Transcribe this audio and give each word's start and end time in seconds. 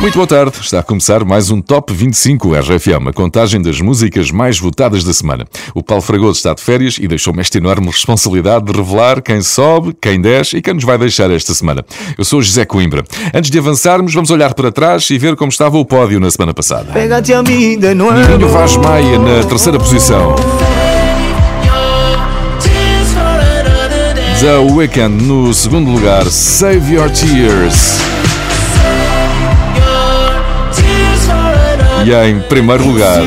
Muito 0.00 0.14
boa 0.14 0.26
tarde, 0.26 0.52
está 0.60 0.80
a 0.80 0.82
começar 0.82 1.24
mais 1.24 1.50
um 1.50 1.60
Top 1.60 1.92
25 1.92 2.54
RFM, 2.54 3.08
a 3.08 3.12
contagem 3.12 3.60
das 3.60 3.80
músicas 3.80 4.30
mais 4.30 4.58
votadas 4.58 5.04
da 5.04 5.12
semana. 5.12 5.46
O 5.74 5.82
Paulo 5.82 6.02
Fragoso 6.02 6.38
está 6.38 6.54
de 6.54 6.60
férias 6.60 6.96
e 6.98 7.06
deixou-me 7.06 7.40
esta 7.40 7.58
enorme 7.58 7.86
responsabilidade 7.86 8.64
de 8.64 8.72
revelar 8.72 9.22
quem 9.22 9.42
sobe, 9.42 9.96
quem 10.00 10.20
desce 10.20 10.56
e 10.56 10.62
quem 10.62 10.74
nos 10.74 10.84
vai 10.84 10.98
deixar 10.98 11.30
esta 11.30 11.54
semana. 11.54 11.84
Eu 12.16 12.24
sou 12.24 12.42
José 12.42 12.64
Coimbra. 12.64 13.04
Antes 13.32 13.50
de 13.50 13.58
avançarmos, 13.58 14.12
vamos 14.12 14.30
olhar 14.30 14.54
para 14.54 14.72
trás 14.72 15.08
e 15.10 15.18
ver 15.18 15.36
como 15.36 15.50
estava 15.50 15.76
o 15.78 15.84
pódio 15.84 16.20
na 16.20 16.30
semana 16.30 16.52
passada. 16.52 16.92
Pégate 16.92 17.32
a 17.32 17.42
mí 17.42 17.76
de. 17.76 17.94
Ninho 17.94 18.48
Vaz 18.48 18.76
Maia 18.76 19.18
na 19.18 19.44
terceira 19.44 19.78
posição. 19.78 20.34
The 24.40 24.56
Weeknd 24.56 25.22
no 25.24 25.52
segundo 25.52 25.90
lugar, 25.90 26.24
Save 26.24 26.94
Your 26.94 27.10
Tears. 27.10 28.19
E 32.04 32.12
em 32.28 32.40
primeiro 32.40 32.86
lugar, 32.86 33.20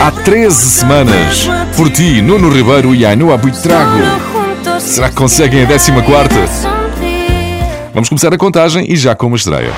há 0.00 0.10
13 0.10 0.54
semanas, 0.54 1.48
por 1.76 1.90
ti, 1.90 2.22
Nuno 2.22 2.48
Ribeiro 2.48 2.94
e 2.94 3.04
Ainhoa 3.04 3.36
Buitrago. 3.36 3.98
Será 4.78 5.08
que 5.08 5.16
conseguem 5.16 5.64
a 5.64 5.66
14 5.66 5.92
quarta? 6.02 6.34
Vamos 7.92 8.08
começar 8.08 8.32
a 8.32 8.38
contagem 8.38 8.86
e 8.88 8.96
já 8.96 9.14
com 9.14 9.26
uma 9.26 9.36
estreia. 9.36 9.72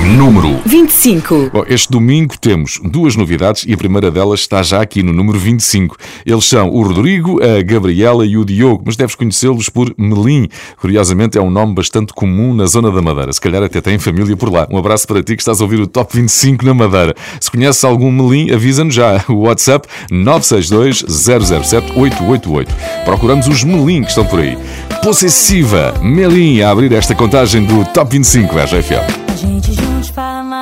Número 0.00 0.60
25. 0.64 1.50
Bom, 1.52 1.64
este 1.66 1.90
domingo 1.90 2.38
temos 2.38 2.80
duas 2.84 3.16
novidades 3.16 3.64
e 3.66 3.72
a 3.74 3.76
primeira 3.76 4.12
delas 4.12 4.40
está 4.40 4.62
já 4.62 4.80
aqui 4.80 5.02
no 5.02 5.12
número 5.12 5.36
25. 5.40 5.96
Eles 6.24 6.44
são 6.44 6.70
o 6.70 6.82
Rodrigo, 6.82 7.40
a 7.42 7.60
Gabriela 7.62 8.24
e 8.24 8.36
o 8.36 8.44
Diogo, 8.44 8.84
mas 8.86 8.94
deves 8.94 9.16
conhecê-los 9.16 9.68
por 9.68 9.92
Melim. 9.98 10.48
Curiosamente 10.80 11.36
é 11.36 11.42
um 11.42 11.50
nome 11.50 11.74
bastante 11.74 12.12
comum 12.12 12.54
na 12.54 12.66
zona 12.66 12.92
da 12.92 13.02
Madeira. 13.02 13.32
Se 13.32 13.40
calhar 13.40 13.60
até 13.60 13.80
tem 13.80 13.98
família 13.98 14.36
por 14.36 14.52
lá. 14.52 14.68
Um 14.70 14.78
abraço 14.78 15.06
para 15.06 15.20
ti 15.20 15.34
que 15.34 15.42
estás 15.42 15.60
a 15.60 15.64
ouvir 15.64 15.80
o 15.80 15.86
Top 15.86 16.16
25 16.16 16.64
na 16.64 16.74
Madeira. 16.74 17.14
Se 17.40 17.50
conheces 17.50 17.82
algum 17.82 18.12
Melim, 18.12 18.52
avisa-nos 18.52 18.94
já. 18.94 19.24
O 19.28 19.42
WhatsApp 19.42 19.86
962 20.10 21.04
007 21.08 21.92
888. 21.98 22.74
Procuramos 23.04 23.48
os 23.48 23.64
Melim 23.64 24.02
que 24.02 24.10
estão 24.10 24.24
por 24.24 24.38
aí. 24.40 24.56
Possessiva, 25.02 25.94
Melim 26.02 26.60
a 26.60 26.70
abrir 26.70 26.92
esta 26.92 27.14
contagem 27.14 27.64
do 27.64 27.84
Top 27.86 28.10
25 28.10 28.54
RFM. 28.56 29.67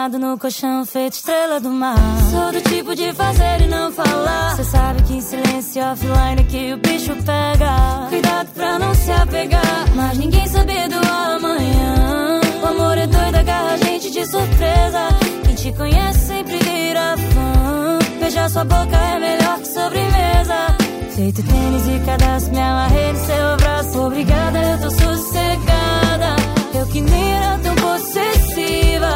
Parramado 0.07 0.19
no 0.21 0.39
colchão, 0.39 0.87
feito 0.87 1.15
estrela 1.15 1.59
do 1.59 1.69
mar. 1.69 1.97
Sou 2.31 2.53
do 2.53 2.61
tipo 2.71 2.95
de 2.95 3.13
fazer 3.13 3.63
e 3.63 3.67
não 3.67 3.91
falar. 3.91 4.55
Cê 4.55 4.63
sabe 4.63 5.03
que 5.03 5.15
em 5.15 5.21
silêncio 5.21 5.83
offline 5.83 6.45
que 6.45 6.73
o 6.75 6.77
bicho 6.77 7.13
pega. 7.25 8.07
Cuidado 8.09 8.49
pra 8.55 8.79
não 8.79 8.95
se 8.95 9.11
apegar, 9.11 9.87
mas 9.97 10.17
ninguém 10.17 10.47
sabe 10.47 10.89
do 10.89 10.97
amanhã. 10.97 12.41
O 12.63 12.67
amor 12.67 12.97
é 12.99 13.07
doido, 13.09 13.35
agarra 13.35 13.73
a 13.73 13.77
gente 13.79 14.11
de 14.13 14.25
surpresa. 14.27 15.09
Quem 15.45 15.55
te 15.57 15.73
conhece 15.73 16.21
sempre 16.21 16.57
vira 16.59 17.17
fã. 17.17 17.99
Beijar 18.21 18.49
sua 18.49 18.65
boca 18.65 18.97
é 18.97 19.19
melhor 19.19 19.59
que 19.59 19.67
sobremesa. 19.67 20.77
Feito 21.17 21.43
tênis 21.43 21.87
e 21.89 22.07
cadastro, 22.07 22.53
me 22.53 22.61
amarrei 22.61 23.13
no 23.13 23.19
seu 23.19 23.57
braço. 23.57 24.01
Obrigada, 24.07 24.59
eu 24.59 24.79
tô 24.79 24.91
sossegada. 24.91 26.37
Eu 26.75 26.87
que 26.87 27.01
nem 27.01 27.33
era 27.33 27.59
tão 27.59 27.75
possessiva. 27.75 29.15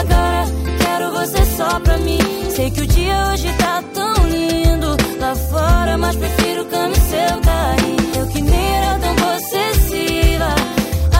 Agora 0.00 0.44
quero 0.78 1.12
você 1.12 1.44
só 1.56 1.80
pra 1.80 1.98
mim. 1.98 2.18
Sei 2.56 2.70
que 2.70 2.80
o 2.80 2.86
dia 2.86 3.28
hoje 3.32 3.52
tá 3.58 3.82
tão 3.94 4.14
lindo 4.28 4.96
lá 5.20 5.34
fora, 5.34 5.98
mas 5.98 6.16
prefiro 6.16 6.64
cama 6.66 6.92
e 6.92 7.00
seu 7.00 7.40
carinho. 7.40 8.16
Eu 8.16 8.26
que 8.28 8.40
nem 8.40 8.74
era 8.76 8.98
tão 8.98 9.14
possessiva. 9.16 10.54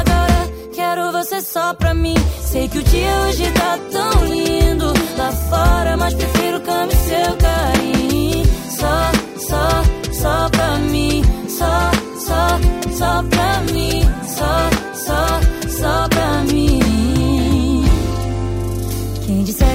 Agora 0.01 0.51
quero 0.75 1.13
você 1.13 1.41
só 1.41 1.75
pra 1.75 1.95
mim. 1.95 2.17
Sei 2.43 2.69
que 2.69 2.79
o 2.79 2.83
dia 2.83 3.13
hoje 3.29 3.51
tá 3.53 3.79
tão 3.93 4.25
lindo 4.25 4.93
lá 5.19 5.31
fora, 5.51 5.97
mas 5.97 6.15
prefiro 6.15 6.61
cama 6.61 6.93
e 6.93 6.97
seu 6.97 7.37
carinho. 7.37 8.47
Só, 8.79 9.13
só, 9.49 9.69
só 10.23 10.49
pra 10.49 10.77
mim. 10.79 11.23
Só, 11.49 11.91
só, 12.27 12.59
só 12.97 13.23
pra 13.25 13.61
mim. 13.73 14.03
Só, 14.27 14.71
só, 14.95 15.41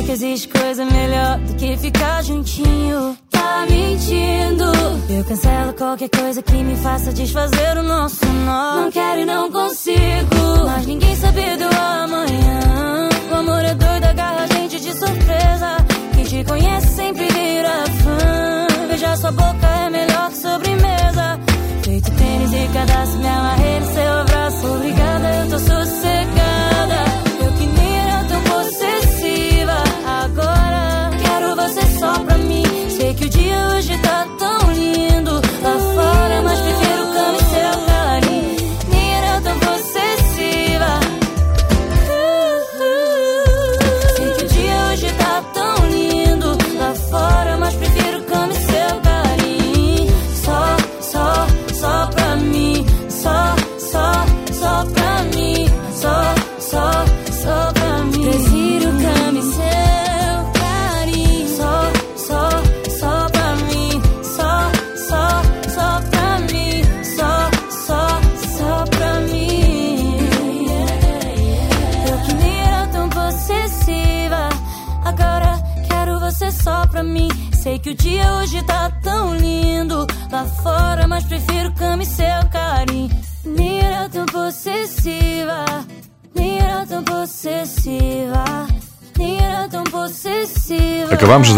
que 0.06 0.12
existe 0.12 0.48
coisa 0.48 0.86
melhor 0.86 1.40
do 1.40 1.56
que 1.56 1.78
ficar 1.78 2.24
juntinho, 2.24 3.18
tá 3.32 3.66
mentindo. 3.68 4.66
Eu 5.10 5.24
cancelo 5.24 5.74
qualquer 5.74 6.10
coisa 6.10 6.42
que 6.44 6.64
me 6.64 6.76
faça 6.76 7.12
desfazer 7.12 7.78
o 7.78 7.84
nosso 7.84 8.26
nó. 8.46 8.82
Não 8.82 8.92
quero 8.92 9.22
e 9.22 9.26
não 9.26 9.52
consigo, 9.52 10.66
mas 10.66 10.86
ninguém 10.86 11.16
sabe 11.16 11.58
do 11.58 11.66
amanhã. 11.66 13.10
O 13.32 13.36
amor 13.36 13.66
é 13.66 13.74
doido, 13.74 14.04
agarra 14.06 14.44
a 14.44 14.48
gente 14.48 14.80
de 14.80 14.94
surpresa. 14.94 15.78
Quem 16.14 16.24
te 16.24 16.44
conhece 16.44 16.88
sempre 16.96 17.28
vira 17.28 17.86
fã. 18.04 18.88
Beijar 18.88 19.18
sua 19.18 19.32
boca 19.32 19.68
é 19.68 19.90
melhor 19.90 20.30
que 20.30 20.38
sobremesa. 20.38 21.40
Feito 21.84 22.12
tênis 22.12 22.54
e 22.54 22.74
cadastro, 22.74 23.20
me 23.20 23.28
amarrei 23.28 23.80
no 23.80 23.86
seu 23.88 24.14
abraço. 24.14 24.68
Obrigada, 24.68 25.36
eu 25.36 25.50
tô 25.50 25.60
sossegada. 25.60 26.34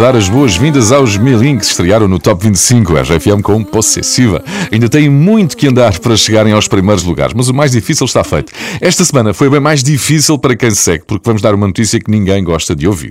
Dar 0.08 0.16
as 0.16 0.30
boas-vindas 0.30 0.94
aos 0.94 1.18
Milim 1.18 1.58
que 1.58 1.66
estrearam 1.66 2.08
no 2.08 2.18
Top 2.18 2.42
25 2.42 2.94
RFM 2.94 3.42
com 3.44 3.62
Possessiva. 3.62 4.42
Ainda 4.72 4.88
têm 4.88 5.10
muito 5.10 5.58
que 5.58 5.68
andar 5.68 6.00
para 6.00 6.16
chegarem 6.16 6.54
aos 6.54 6.66
primeiros 6.66 7.04
lugares, 7.04 7.34
mas 7.34 7.50
o 7.50 7.54
mais 7.54 7.72
difícil 7.72 8.06
está 8.06 8.24
feito. 8.24 8.54
Esta 8.80 9.04
semana 9.04 9.34
foi 9.34 9.50
bem 9.50 9.60
mais 9.60 9.84
difícil 9.84 10.38
para 10.38 10.56
quem 10.56 10.72
segue, 10.72 11.04
porque 11.06 11.24
vamos 11.26 11.42
dar 11.42 11.54
uma 11.54 11.68
notícia 11.68 12.00
que 12.00 12.10
ninguém 12.10 12.42
gosta 12.42 12.74
de 12.74 12.88
ouvir. 12.88 13.10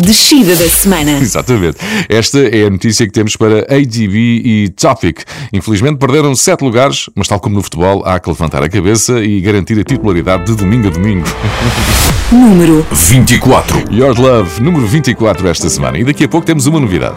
Descida 0.00 0.54
da 0.54 0.68
semana. 0.68 1.12
Exatamente. 1.18 1.78
Esta 2.08 2.38
é 2.38 2.66
a 2.66 2.70
notícia 2.70 3.06
que 3.06 3.12
temos 3.12 3.36
para 3.36 3.60
ADB 3.60 4.42
e 4.44 4.68
Topic. 4.70 5.20
Infelizmente 5.52 5.98
perderam 5.98 6.34
sete 6.34 6.62
lugares, 6.62 7.08
mas 7.14 7.28
tal 7.28 7.40
como 7.40 7.56
no 7.56 7.62
futebol, 7.62 8.04
há 8.04 8.18
que 8.18 8.28
levantar 8.28 8.62
a 8.62 8.68
cabeça 8.68 9.20
e 9.20 9.40
garantir 9.40 9.78
a 9.78 9.84
titularidade 9.84 10.46
de 10.46 10.54
domingo 10.54 10.88
a 10.88 10.90
domingo. 10.90 11.26
Número 12.30 12.86
24. 12.90 13.92
Your 13.92 14.18
Love, 14.18 14.60
número 14.60 14.86
24 14.86 15.46
esta 15.48 15.70
semana. 15.70 15.96
E 15.96 16.04
daqui 16.04 16.24
a 16.24 16.28
pouco 16.28 16.44
temos 16.44 16.66
uma 16.66 16.80
novidade. 16.80 17.16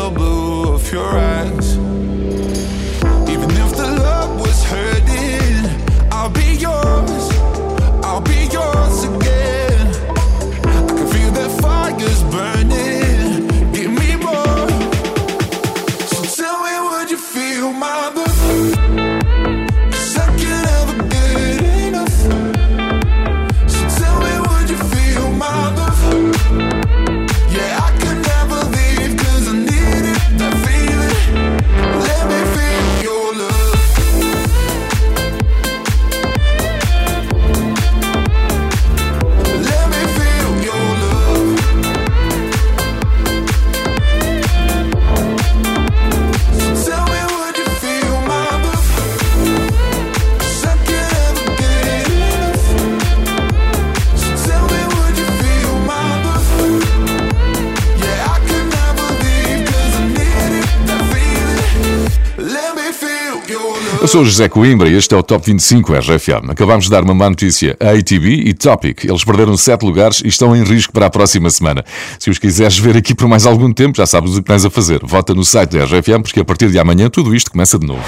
The 0.00 0.08
love 0.08 0.16
was 0.18 0.90
hurt, 0.90 1.39
sou 64.10 64.24
José 64.24 64.48
Coimbra 64.48 64.88
e 64.88 64.96
este 64.96 65.14
é 65.14 65.16
o 65.16 65.22
Top 65.22 65.46
25 65.46 65.92
RFM. 65.94 66.50
Acabamos 66.50 66.86
de 66.86 66.90
dar 66.90 67.04
uma 67.04 67.14
má 67.14 67.30
notícia. 67.30 67.76
A 67.78 67.90
ATB 67.90 68.42
e 68.44 68.52
Topic, 68.52 69.04
eles 69.04 69.22
perderam 69.22 69.56
7 69.56 69.84
lugares 69.84 70.20
e 70.24 70.26
estão 70.26 70.56
em 70.56 70.64
risco 70.64 70.92
para 70.92 71.06
a 71.06 71.10
próxima 71.10 71.48
semana. 71.48 71.84
Se 72.18 72.28
os 72.28 72.36
quiseres 72.36 72.76
ver 72.76 72.96
aqui 72.96 73.14
por 73.14 73.28
mais 73.28 73.46
algum 73.46 73.72
tempo, 73.72 73.96
já 73.96 74.06
sabes 74.06 74.32
o 74.32 74.42
que 74.42 74.48
tens 74.48 74.64
a 74.64 74.70
fazer. 74.70 74.98
Vota 75.04 75.32
no 75.32 75.44
site 75.44 75.78
da 75.78 75.84
RFM, 75.84 76.22
porque 76.22 76.40
a 76.40 76.44
partir 76.44 76.70
de 76.70 76.78
amanhã 76.80 77.08
tudo 77.08 77.32
isto 77.32 77.52
começa 77.52 77.78
de 77.78 77.86
novo. 77.86 78.02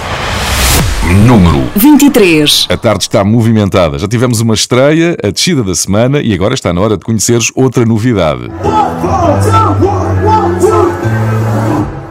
Número 1.25 1.71
23. 1.77 2.67
A 2.69 2.77
tarde 2.77 3.05
está 3.05 3.23
movimentada. 3.23 3.97
Já 3.97 4.09
tivemos 4.09 4.41
uma 4.41 4.55
estreia, 4.55 5.17
a 5.23 5.31
descida 5.31 5.63
da 5.63 5.77
semana 5.77 6.21
e 6.21 6.35
agora 6.35 6.55
está 6.55 6.73
na 6.73 6.81
hora 6.81 6.97
de 6.97 7.05
conheceres 7.05 7.53
outra 7.55 7.85
novidade. 7.85 8.51
One, 8.65 8.99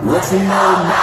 Bom, 0.07 1.00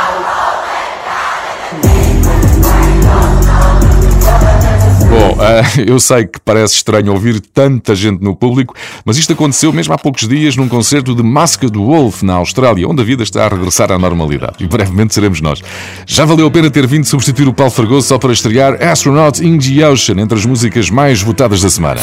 score. 5.08 5.27
eu 5.86 5.98
sei 6.00 6.26
que 6.26 6.40
parece 6.40 6.74
estranho 6.74 7.12
ouvir 7.12 7.40
tanta 7.40 7.94
gente 7.94 8.22
no 8.22 8.34
público, 8.34 8.74
mas 9.04 9.16
isto 9.16 9.32
aconteceu 9.32 9.72
mesmo 9.72 9.94
há 9.94 9.98
poucos 9.98 10.26
dias 10.28 10.56
num 10.56 10.68
concerto 10.68 11.14
de 11.14 11.22
Masked 11.22 11.76
Wolf 11.76 12.22
na 12.22 12.34
Austrália, 12.34 12.88
onde 12.88 13.02
a 13.02 13.04
vida 13.04 13.22
está 13.22 13.44
a 13.44 13.48
regressar 13.48 13.92
à 13.92 13.98
normalidade. 13.98 14.56
E 14.60 14.66
brevemente 14.66 15.14
seremos 15.14 15.40
nós. 15.40 15.60
Já 16.06 16.24
valeu 16.24 16.46
a 16.46 16.50
pena 16.50 16.70
ter 16.70 16.86
vindo 16.86 17.04
substituir 17.04 17.48
o 17.48 17.52
Paulo 17.52 17.70
Fragoso 17.70 18.08
só 18.08 18.18
para 18.18 18.32
estrear 18.32 18.82
Astronaut 18.82 19.44
in 19.44 19.58
the 19.58 19.86
Ocean 19.86 20.18
entre 20.18 20.38
as 20.38 20.44
músicas 20.44 20.90
mais 20.90 21.22
votadas 21.22 21.60
da 21.60 21.70
semana. 21.70 22.00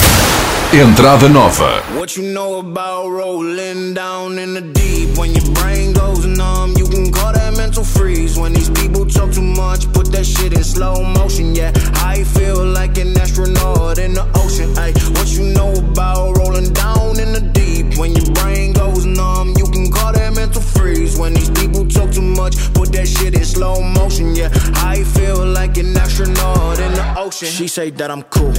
Entrada 0.74 1.30
nova. 1.30 1.84
What 1.96 2.20
you 2.20 2.34
know 2.34 2.60
about 2.60 3.10
rolling 3.10 3.94
down 3.94 4.38
in 4.38 4.54
the 4.54 4.62
deep 4.62 5.18
when 5.18 5.34
your 5.34 5.46
brain 5.54 5.94
goes 5.94 6.26
numb, 6.26 6.74
you 6.78 6.88
can 6.90 7.12
call 7.12 7.32
that 7.34 7.56
mental 7.56 7.84
freeze 7.84 8.38
when 8.38 8.52
these 8.54 8.70
people 8.70 9.06
talk 9.06 9.32
too 9.32 9.42
much, 9.42 9.92
put 9.94 10.12
that 10.12 10.26
shit 10.26 10.54
in 10.54 10.64
slow 10.64 11.02
motion, 11.02 11.56
yeah. 11.56 11.72
I 12.04 12.24
feel 12.24 12.66
like 12.66 12.98
an 12.98 13.16
astronaut 13.26 13.98
in 13.98 14.14
the 14.14 14.26
ocean, 14.36 14.70
ay. 14.78 14.94
What 15.18 15.28
you 15.34 15.46
know 15.58 15.74
about 15.74 16.38
rolling 16.38 16.72
down 16.74 17.20
in 17.20 17.34
the 17.34 17.42
deep 17.54 17.98
when 17.98 18.14
your 18.14 18.30
brain 18.38 18.72
goes 18.72 19.06
numb, 19.06 19.54
you 19.58 19.66
can 19.66 19.92
call 19.92 20.14
that 20.14 20.34
mental 20.36 20.62
freeze 20.62 21.18
when 21.18 21.34
these 21.34 21.50
people 21.50 21.88
talk 21.88 22.12
too 22.12 22.22
much, 22.22 22.56
put 22.76 22.92
that 22.94 23.08
shit 23.08 23.34
in 23.34 23.44
slow 23.44 23.82
motion, 23.82 24.36
yeah. 24.36 24.50
I 24.76 25.04
feel 25.16 25.44
like 25.44 25.78
an 25.78 25.98
astronaut 25.98 26.80
in 26.80 26.92
the 26.94 27.16
ocean. 27.18 27.48
She 27.48 27.68
say 27.68 27.90
that 27.92 28.12
I'm 28.12 28.22
cool. 28.24 28.54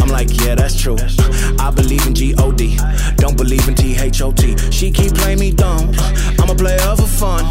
I'm 0.00 0.08
like, 0.08 0.30
yeah, 0.42 0.54
that's 0.54 0.80
true. 0.80 0.96
I 1.58 1.70
believe 1.70 2.06
in 2.06 2.14
G-O-D, 2.14 2.78
don't 3.16 3.36
believe 3.36 3.68
in 3.68 3.74
T-H-O-T. 3.74 4.56
She 4.70 4.90
keep 4.90 5.12
playing 5.14 5.40
me 5.40 5.52
dumb. 5.52 5.92
I'm 6.40 6.48
a 6.48 6.54
player 6.54 6.78
for 6.96 7.10
fun. 7.22 7.44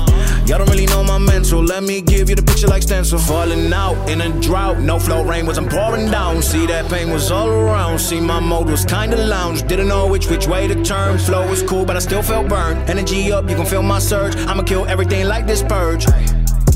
Y'all 0.47 0.59
don't 0.59 0.69
really 0.69 0.85
know 0.85 1.03
my 1.03 1.17
mental. 1.17 1.61
Let 1.61 1.83
me 1.83 2.01
give 2.01 2.29
you 2.29 2.35
the 2.35 2.41
picture 2.41 2.67
like 2.67 2.81
stencil. 2.81 3.19
Falling 3.19 3.71
out 3.73 4.09
in 4.09 4.21
a 4.21 4.29
drought, 4.39 4.79
no 4.79 4.97
flow 4.97 5.25
rain 5.25 5.45
was 5.45 5.57
I'm 5.57 5.67
pouring 5.67 6.09
down. 6.09 6.41
See 6.47 6.65
that 6.67 6.89
pain 6.89 7.11
was 7.11 7.29
all 7.29 7.49
around. 7.49 7.99
See 7.99 8.21
my 8.21 8.39
mode 8.39 8.69
was 8.69 8.85
kinda 8.85 9.17
lounge. 9.17 9.67
Didn't 9.67 9.89
know 9.89 10.07
which 10.07 10.29
which 10.29 10.47
way 10.47 10.65
to 10.65 10.81
turn. 10.81 11.17
Flow 11.17 11.45
was 11.45 11.61
cool, 11.61 11.83
but 11.83 11.97
I 11.97 11.99
still 11.99 12.21
felt 12.21 12.47
burned. 12.47 12.89
Energy 12.89 13.33
up, 13.33 13.49
you 13.49 13.55
can 13.57 13.65
feel 13.65 13.83
my 13.83 13.99
surge. 13.99 14.33
I'ma 14.47 14.63
kill 14.63 14.85
everything 14.87 15.27
like 15.27 15.45
this 15.45 15.61
purge. 15.61 16.05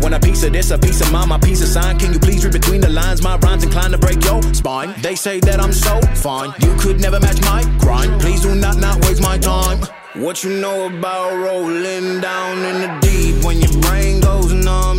Want 0.00 0.14
a 0.14 0.20
piece 0.20 0.42
of 0.44 0.52
this, 0.52 0.70
a 0.70 0.78
piece 0.78 1.00
of 1.00 1.12
mine, 1.12 1.28
my 1.28 1.38
piece 1.38 1.62
of 1.62 1.68
sign. 1.68 1.98
Can 1.98 2.12
you 2.12 2.18
please 2.18 2.44
read 2.44 2.52
between 2.52 2.80
the 2.80 2.88
lines? 2.88 3.22
My 3.22 3.36
rhymes 3.36 3.62
inclined 3.64 3.92
to 3.92 3.98
break 3.98 4.24
your 4.24 4.42
spine. 4.54 4.94
They 5.00 5.14
say 5.14 5.40
that 5.40 5.60
I'm 5.60 5.72
so 5.72 6.00
fine, 6.16 6.52
you 6.60 6.74
could 6.76 7.00
never 7.00 7.20
match 7.20 7.40
my 7.42 7.62
grind. 7.78 8.20
Please 8.20 8.40
do 8.42 8.54
not 8.54 8.76
not 8.78 9.04
waste 9.04 9.22
my 9.22 9.38
time. 9.38 9.80
What 10.14 10.44
you 10.44 10.60
know 10.60 10.86
about 10.86 11.32
rolling 11.34 12.20
down 12.20 12.58
in 12.58 12.80
the 12.82 12.98
deep 13.00 13.44
when 13.44 13.60
your 13.60 13.80
brain 13.80 14.20
goes 14.20 14.52
numb? 14.52 14.91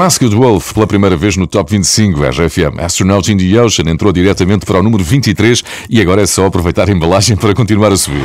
Masked 0.00 0.34
Wolf 0.34 0.72
pela 0.72 0.86
primeira 0.86 1.14
vez 1.14 1.36
no 1.36 1.46
Top 1.46 1.70
25 1.70 2.24
RFM. 2.24 2.80
Astronaut 2.80 3.30
in 3.30 3.36
the 3.36 3.60
Ocean 3.60 3.86
entrou 3.86 4.10
diretamente 4.10 4.64
para 4.64 4.78
o 4.80 4.82
número 4.82 5.04
23 5.04 5.62
e 5.90 6.00
agora 6.00 6.22
é 6.22 6.26
só 6.26 6.46
aproveitar 6.46 6.88
a 6.88 6.92
embalagem 6.92 7.36
para 7.36 7.52
continuar 7.54 7.92
a 7.92 7.96
subir. 7.98 8.24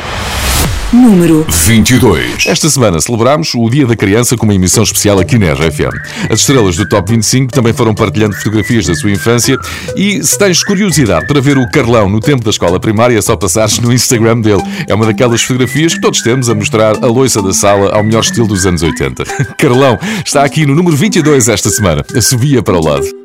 Número 0.94 1.46
22. 1.50 2.46
Esta 2.48 2.70
semana 2.70 3.00
celebramos 3.00 3.54
o 3.56 3.70
Dia 3.70 3.86
da 3.86 3.96
Criança 3.96 4.38
com 4.38 4.46
uma 4.46 4.54
emissão 4.54 4.84
especial 4.84 5.20
aqui 5.20 5.38
na 5.38 5.54
RFM. 5.54 5.96
As 6.30 6.42
estrelas 6.42 6.76
do 6.76 6.88
Top 6.88 7.12
25 7.12 7.52
também 7.52 7.74
foram 7.74 7.94
partilhando 7.94 8.36
fotografias 8.36 8.86
da 8.86 8.96
sua 8.96 9.12
infância 9.12 9.58
e 9.96 10.24
se 10.24 10.38
tens 10.38 10.64
curiosidade 10.64 11.28
para 11.28 11.42
ver 11.42 11.58
o 11.58 11.70
Carlão 11.70 12.10
no 12.10 12.20
tempo 12.20 12.44
da 12.44 12.50
escola 12.50 12.80
primária 12.80 13.18
é 13.18 13.22
só 13.22 13.36
passares 13.36 13.80
no 13.80 13.92
Instagram 13.92 14.42
dele. 14.42 14.64
É 14.88 14.94
uma 14.94 15.06
daquelas 15.06 15.42
fotografias 15.42 15.94
que 15.94 16.02
todos 16.02 16.22
temos 16.22 16.50
a 16.50 16.56
mostrar 16.56 17.04
a 17.04 17.08
loiça 17.08 17.42
da 17.42 17.54
sala 17.54 17.92
ao 17.92 18.04
melhor 18.04 18.22
estilo 18.22 18.48
dos 18.48 18.66
anos 18.66 18.84
80. 18.84 19.24
Carlão 19.58 19.98
está 20.26 20.44
aqui 20.44 20.66
no 20.66 20.76
número 20.76 20.96
22 20.96 21.50
esta 21.50 21.70
semana. 21.70 22.04
A 22.16 22.22
subia 22.22 22.62
para 22.62 22.78
o 22.78 22.84
lado. 22.84 23.25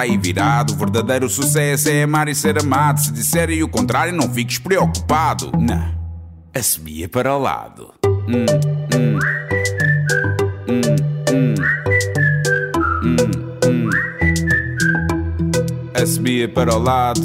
aí 0.00 0.16
virado. 0.16 0.72
O 0.72 0.76
verdadeiro 0.76 1.28
sucesso 1.28 1.88
é 1.88 2.02
amar 2.02 2.28
e 2.28 2.34
ser 2.34 2.58
amado. 2.60 3.00
Se 3.00 3.12
disserem 3.12 3.62
o 3.62 3.68
contrário, 3.68 4.14
não 4.14 4.32
fiques 4.32 4.58
preocupado. 4.58 5.50
Não, 5.58 5.94
assobia 6.54 7.08
para 7.08 7.34
o 7.34 7.38
lado. 7.38 7.92
Hum, 8.04 8.46
hum. 8.94 9.18
Hum, 10.68 10.82
hum. 11.32 11.54
Hum. 13.64 13.90
Assobia 15.94 16.48
para 16.48 16.74
o 16.74 16.78
lado. 16.78 17.20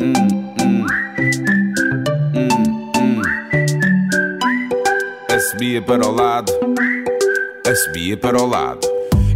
Hum, 0.00 0.12
hum. 0.60 0.86
Hum. 2.34 3.22
Assobia 5.28 5.82
para 5.82 6.06
o 6.06 6.10
lado. 6.12 6.52
Assobia 7.66 8.16
para 8.16 8.40
o 8.40 8.46
lado. 8.46 8.93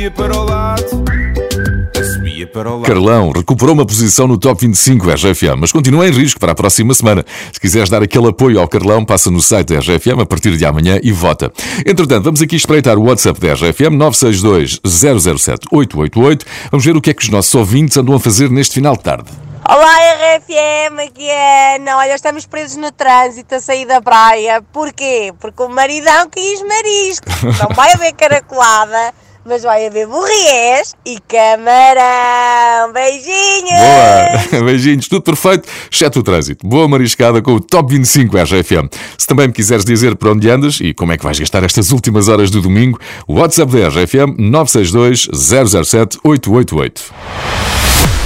subia 0.00 0.10
para 0.10 0.34
o 0.34 0.44
lado, 0.44 1.04
a 1.94 2.04
subia 2.04 2.46
para 2.46 2.70
o 2.70 2.76
lado. 2.76 2.86
Carlão 2.86 3.32
recuperou 3.32 3.74
uma 3.74 3.84
posição 3.84 4.26
no 4.26 4.38
Top 4.38 4.58
25 4.58 5.10
RGFM, 5.10 5.56
mas 5.58 5.72
continua 5.72 6.08
em 6.08 6.10
risco 6.10 6.40
para 6.40 6.52
a 6.52 6.54
próxima 6.54 6.94
semana. 6.94 7.22
Se 7.52 7.60
quiseres 7.60 7.90
dar 7.90 8.02
aquele 8.02 8.28
apoio 8.28 8.58
ao 8.58 8.66
Carlão, 8.66 9.04
passa 9.04 9.30
no 9.30 9.42
site 9.42 9.74
da 9.74 9.80
RGFM 9.80 10.22
a 10.22 10.24
partir 10.24 10.56
de 10.56 10.64
amanhã 10.64 10.98
e 11.02 11.12
vota. 11.12 11.52
Entretanto, 11.84 12.24
vamos 12.24 12.40
aqui 12.40 12.56
espreitar 12.56 12.96
o 12.96 13.04
WhatsApp 13.04 13.38
da 13.40 13.52
RGFM 13.52 13.94
962 13.98 14.80
007 14.84 15.66
888. 15.70 16.46
Vamos 16.70 16.84
ver 16.86 16.96
o 16.96 17.02
que 17.02 17.10
é 17.10 17.14
que 17.14 17.22
os 17.22 17.28
nossos 17.28 17.54
ouvintes 17.54 17.98
andam 17.98 18.14
a 18.14 18.20
fazer 18.20 18.50
neste 18.50 18.76
final 18.76 18.96
de 18.96 19.02
tarde. 19.02 19.30
Olá 19.68 19.96
RFM, 20.14 20.98
aqui 21.06 21.28
é 21.28 21.76
Ana. 21.76 21.98
Olha, 21.98 22.14
estamos 22.14 22.46
presos 22.46 22.78
no 22.78 22.90
trânsito 22.90 23.54
a 23.54 23.60
sair 23.60 23.84
da 23.84 24.00
praia. 24.00 24.62
Porquê? 24.72 25.34
Porque 25.38 25.62
o 25.62 25.68
maridão 25.68 26.26
quis 26.30 26.62
marisco. 26.62 27.26
Não 27.60 27.76
vai 27.76 27.92
haver 27.92 28.14
caracolada, 28.14 29.12
mas 29.44 29.62
vai 29.62 29.86
haver 29.86 30.06
burriés 30.06 30.94
e 31.04 31.18
camarão. 31.20 32.92
Beijinhos! 32.92 34.50
Boa! 34.50 34.62
Beijinhos, 34.66 35.08
tudo 35.08 35.22
perfeito, 35.22 35.68
exceto 35.90 36.20
o 36.20 36.22
trânsito. 36.22 36.66
Boa 36.66 36.88
mariscada 36.88 37.40
com 37.42 37.54
o 37.54 37.60
Top 37.60 37.92
25 37.92 38.36
RGFM. 38.36 38.88
Se 39.16 39.26
também 39.26 39.48
me 39.48 39.52
quiseres 39.52 39.84
dizer 39.84 40.16
para 40.16 40.32
onde 40.32 40.50
andas 40.50 40.78
e 40.80 40.92
como 40.94 41.12
é 41.12 41.16
que 41.16 41.24
vais 41.24 41.38
gastar 41.38 41.62
estas 41.64 41.90
últimas 41.92 42.28
horas 42.28 42.50
do 42.50 42.60
domingo, 42.60 42.98
o 43.26 43.34
WhatsApp 43.34 43.72
da 43.72 43.88
RGFM 43.88 44.36
962 44.38 45.28
007 45.32 46.18
888. 46.24 47.69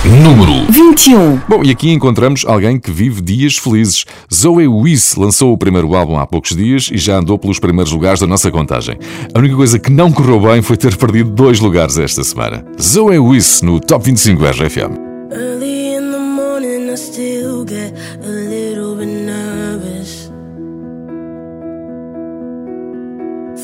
Número 0.04 0.70
21. 0.70 1.40
Bom, 1.48 1.64
e 1.64 1.70
aqui 1.70 1.90
encontramos 1.90 2.44
alguém 2.46 2.78
que 2.78 2.90
vive 2.90 3.22
dias 3.22 3.56
felizes. 3.56 4.04
Zoe 4.32 4.68
Wiss 4.68 5.16
lançou 5.16 5.52
o 5.52 5.58
primeiro 5.58 5.94
álbum 5.94 6.18
há 6.18 6.26
poucos 6.26 6.54
dias 6.54 6.90
e 6.92 6.98
já 6.98 7.16
andou 7.16 7.38
pelos 7.38 7.58
primeiros 7.58 7.92
lugares 7.92 8.20
da 8.20 8.26
nossa 8.26 8.50
contagem. 8.50 8.98
A 9.34 9.38
única 9.38 9.56
coisa 9.56 9.78
que 9.78 9.90
não 9.90 10.12
correu 10.12 10.40
bem 10.40 10.60
foi 10.60 10.76
ter 10.76 10.96
perdido 10.96 11.30
dois 11.30 11.58
lugares 11.58 11.96
esta 11.96 12.22
semana. 12.22 12.64
Zoe 12.80 13.18
Wiss 13.18 13.62
no 13.62 13.80
Top 13.80 14.04
25 14.04 14.44
RFM. 14.44 14.98
Early 15.32 15.96
in 15.96 16.10
the 16.10 16.18
morning, 16.18 16.90
I 16.90 16.96
still 16.96 17.64
get 17.64 17.94
a 18.22 18.28
little 18.28 18.96
bit 18.96 19.08
nervous. 19.08 20.30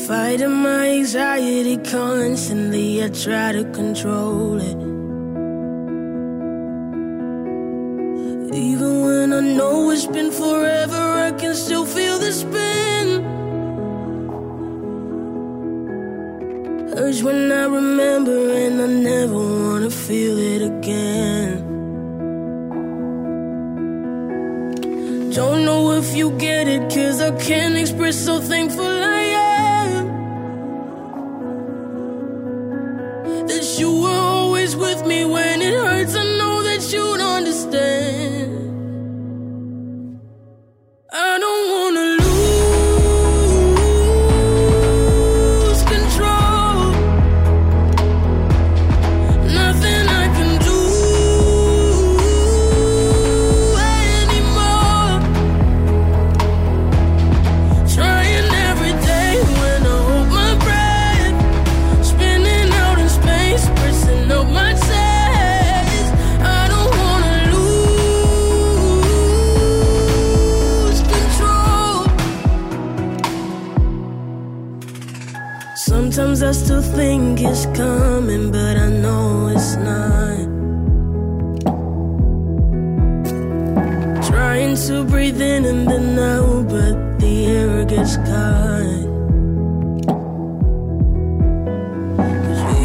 Fighting 0.07 0.49
my 0.49 0.89
anxiety 0.89 1.77
constantly, 1.89 3.03
I 3.03 3.09
try 3.09 3.53
to 3.53 3.63
control 3.71 4.59
it. 4.59 4.90
Even 8.53 9.01
when 9.05 9.31
I 9.31 9.39
know 9.39 9.91
it's 9.91 10.05
been 10.05 10.29
forever, 10.29 11.03
I 11.27 11.31
can 11.31 11.55
still 11.55 11.85
feel 11.85 12.19
the 12.19 12.33
spin. 12.33 13.07
Urge 16.97 17.23
when 17.23 17.49
I 17.49 17.65
remember, 17.65 18.51
and 18.51 18.81
I 18.81 18.87
never 18.87 19.35
wanna 19.35 19.89
feel 19.89 20.37
it 20.37 20.61
again. 20.71 21.63
Don't 25.33 25.63
know 25.63 25.91
if 25.93 26.13
you 26.13 26.31
get 26.31 26.67
it, 26.67 26.81
cause 26.93 27.21
I 27.21 27.31
can't 27.47 27.77
express 27.77 28.27
how 28.27 28.41
thankful 28.41 28.85
I 28.85 29.23
am. 29.47 30.05
That 33.47 33.65
you 33.79 33.91
were 34.01 34.21
always 34.35 34.75
with 34.75 35.05
me 35.05 35.23
when 35.23 35.50
it's 77.51 77.65
coming, 77.77 78.49
but 78.49 78.77
I 78.77 78.87
know 78.87 79.47
it's 79.53 79.75
not. 79.87 80.39
Trying 84.29 84.75
to 84.87 85.03
breathe 85.03 85.41
in 85.41 85.65
and 85.65 85.85
then 85.89 86.17
out, 86.17 86.69
but 86.69 87.19
the 87.19 87.45
air 87.47 87.83
gets 87.83 88.15
caught. 88.29 89.01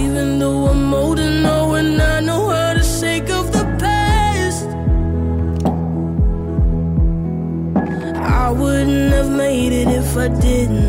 Even 0.04 0.40
though 0.40 0.66
I'm 0.72 0.92
old 0.94 1.20
and 1.20 1.46
I 2.02 2.18
know 2.20 2.50
the 3.52 3.64
past, 3.78 4.66
I 8.16 8.50
wouldn't 8.50 9.12
have 9.12 9.30
made 9.30 9.72
it 9.72 9.88
if 9.88 10.16
I 10.16 10.26
didn't 10.26 10.85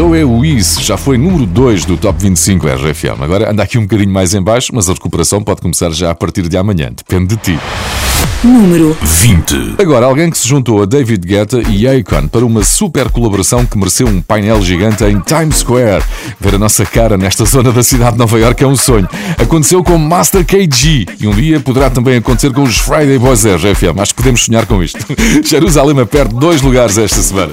Zoe 0.00 0.24
Wiz 0.24 0.78
já 0.80 0.96
foi 0.96 1.18
número 1.18 1.44
2 1.44 1.84
do 1.84 1.94
Top 1.98 2.18
25 2.18 2.66
RFM. 2.66 3.20
Agora 3.20 3.52
anda 3.52 3.62
aqui 3.62 3.76
um 3.76 3.82
bocadinho 3.82 4.10
mais 4.10 4.32
em 4.32 4.40
baixo, 4.40 4.72
mas 4.74 4.88
a 4.88 4.94
recuperação 4.94 5.42
pode 5.42 5.60
começar 5.60 5.90
já 5.90 6.10
a 6.10 6.14
partir 6.14 6.48
de 6.48 6.56
amanhã. 6.56 6.90
Depende 6.90 7.36
de 7.36 7.36
ti. 7.36 7.58
Número 8.42 8.96
20. 9.02 9.74
Agora, 9.78 10.06
alguém 10.06 10.30
que 10.30 10.38
se 10.38 10.48
juntou 10.48 10.82
a 10.82 10.86
David 10.86 11.26
Guetta 11.26 11.60
e 11.68 11.86
Akon 11.86 12.28
para 12.28 12.46
uma 12.46 12.64
super 12.64 13.10
colaboração 13.10 13.66
que 13.66 13.76
mereceu 13.76 14.06
um 14.06 14.22
painel 14.22 14.62
gigante 14.62 15.04
em 15.04 15.20
Times 15.20 15.56
Square. 15.56 16.02
Ver 16.40 16.54
a 16.54 16.58
nossa 16.58 16.86
cara 16.86 17.18
nesta 17.18 17.44
zona 17.44 17.70
da 17.70 17.82
cidade 17.82 18.12
de 18.12 18.20
Nova 18.20 18.38
York 18.38 18.64
é 18.64 18.66
um 18.66 18.76
sonho. 18.76 19.06
Aconteceu 19.36 19.84
com 19.84 19.98
Master 19.98 20.46
KG 20.46 21.08
e 21.20 21.26
um 21.26 21.32
dia 21.32 21.60
poderá 21.60 21.90
também 21.90 22.16
acontecer 22.16 22.54
com 22.54 22.62
os 22.62 22.78
Friday 22.78 23.18
Boys 23.18 23.44
RFM. 23.44 24.00
Acho 24.00 24.14
que 24.14 24.22
podemos 24.22 24.46
sonhar 24.46 24.64
com 24.64 24.82
isto. 24.82 25.04
Jerusalém 25.44 26.06
perde 26.06 26.34
dois 26.36 26.62
lugares 26.62 26.96
esta 26.96 27.20
semana. 27.20 27.52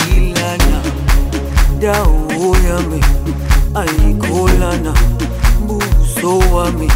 dawo 1.81 2.55
yami 2.67 3.01
ayikholana 3.75 4.93
buso 5.67 6.31
wami 6.53 6.87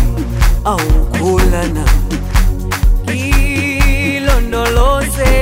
awukholana. 0.66 1.86
Ilondoloze 4.16 5.34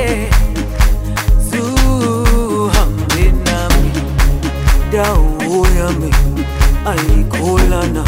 zuhambe 1.50 3.26
nami. 3.46 3.92
Dawo 4.94 5.68
yami 5.80 6.12
ayikholana 6.92 8.04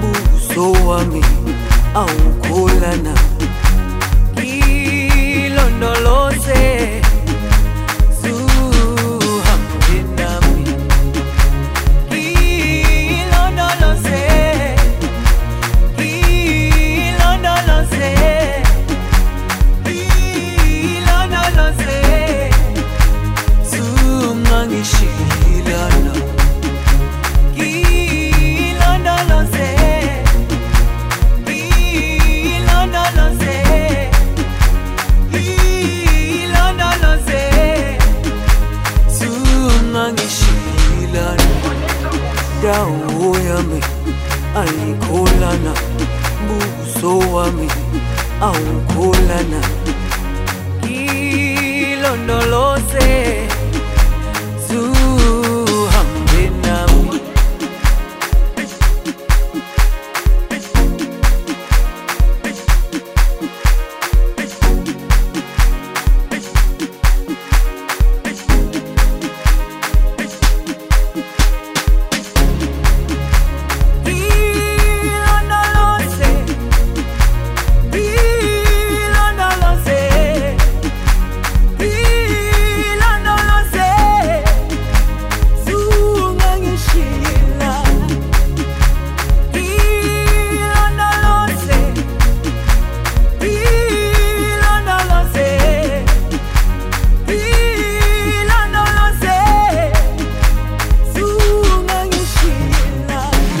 buso 0.00 0.72
wami 0.88 1.22
awukholana 1.94 3.14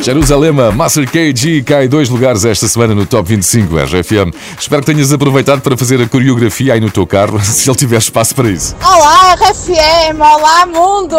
Jerusalema, 0.06 0.70
Master 0.70 1.04
KG 1.04 1.64
cai 1.64 1.88
dois 1.88 2.08
lugares 2.08 2.44
esta 2.44 2.68
semana 2.68 2.94
no 2.94 3.04
Top 3.04 3.28
25 3.28 3.74
RFM. 3.76 4.32
Espero 4.56 4.80
que 4.80 4.92
tenhas 4.92 5.12
aproveitado 5.12 5.60
para 5.62 5.76
fazer 5.76 6.00
a 6.00 6.08
coreografia 6.08 6.74
aí 6.74 6.80
no 6.80 6.92
teu 6.92 7.04
carro, 7.04 7.40
se 7.42 7.68
ele 7.68 7.76
tiver 7.76 7.96
espaço 7.96 8.32
para 8.32 8.48
isso. 8.48 8.76
Olá, 8.84 9.34
RFM! 9.34 10.20
Olá, 10.20 10.64
mundo! 10.64 11.16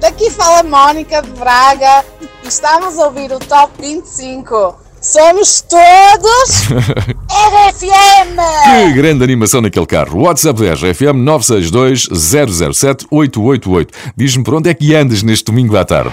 Daqui 0.00 0.28
fala 0.28 0.64
Mónica 0.64 1.22
de 1.22 1.30
Braga 1.38 2.04
e 2.20 2.48
estamos 2.48 2.98
a 2.98 3.04
ouvir 3.06 3.30
o 3.30 3.38
Top 3.38 3.70
25. 3.80 4.74
Somos 5.00 5.60
todos 5.60 6.66
RFM! 7.30 8.40
Que 8.64 8.92
grande 8.92 9.22
animação 9.22 9.60
naquele 9.60 9.86
carro. 9.86 10.22
WhatsApp 10.22 10.60
da 10.60 10.74
RFM 10.74 11.22
962 11.22 12.08
007 12.74 13.06
888. 13.08 13.94
Diz-me 14.16 14.42
por 14.42 14.54
onde 14.56 14.68
é 14.68 14.74
que 14.74 14.96
andas 14.96 15.22
neste 15.22 15.44
domingo 15.44 15.76
à 15.76 15.84
tarde. 15.84 16.12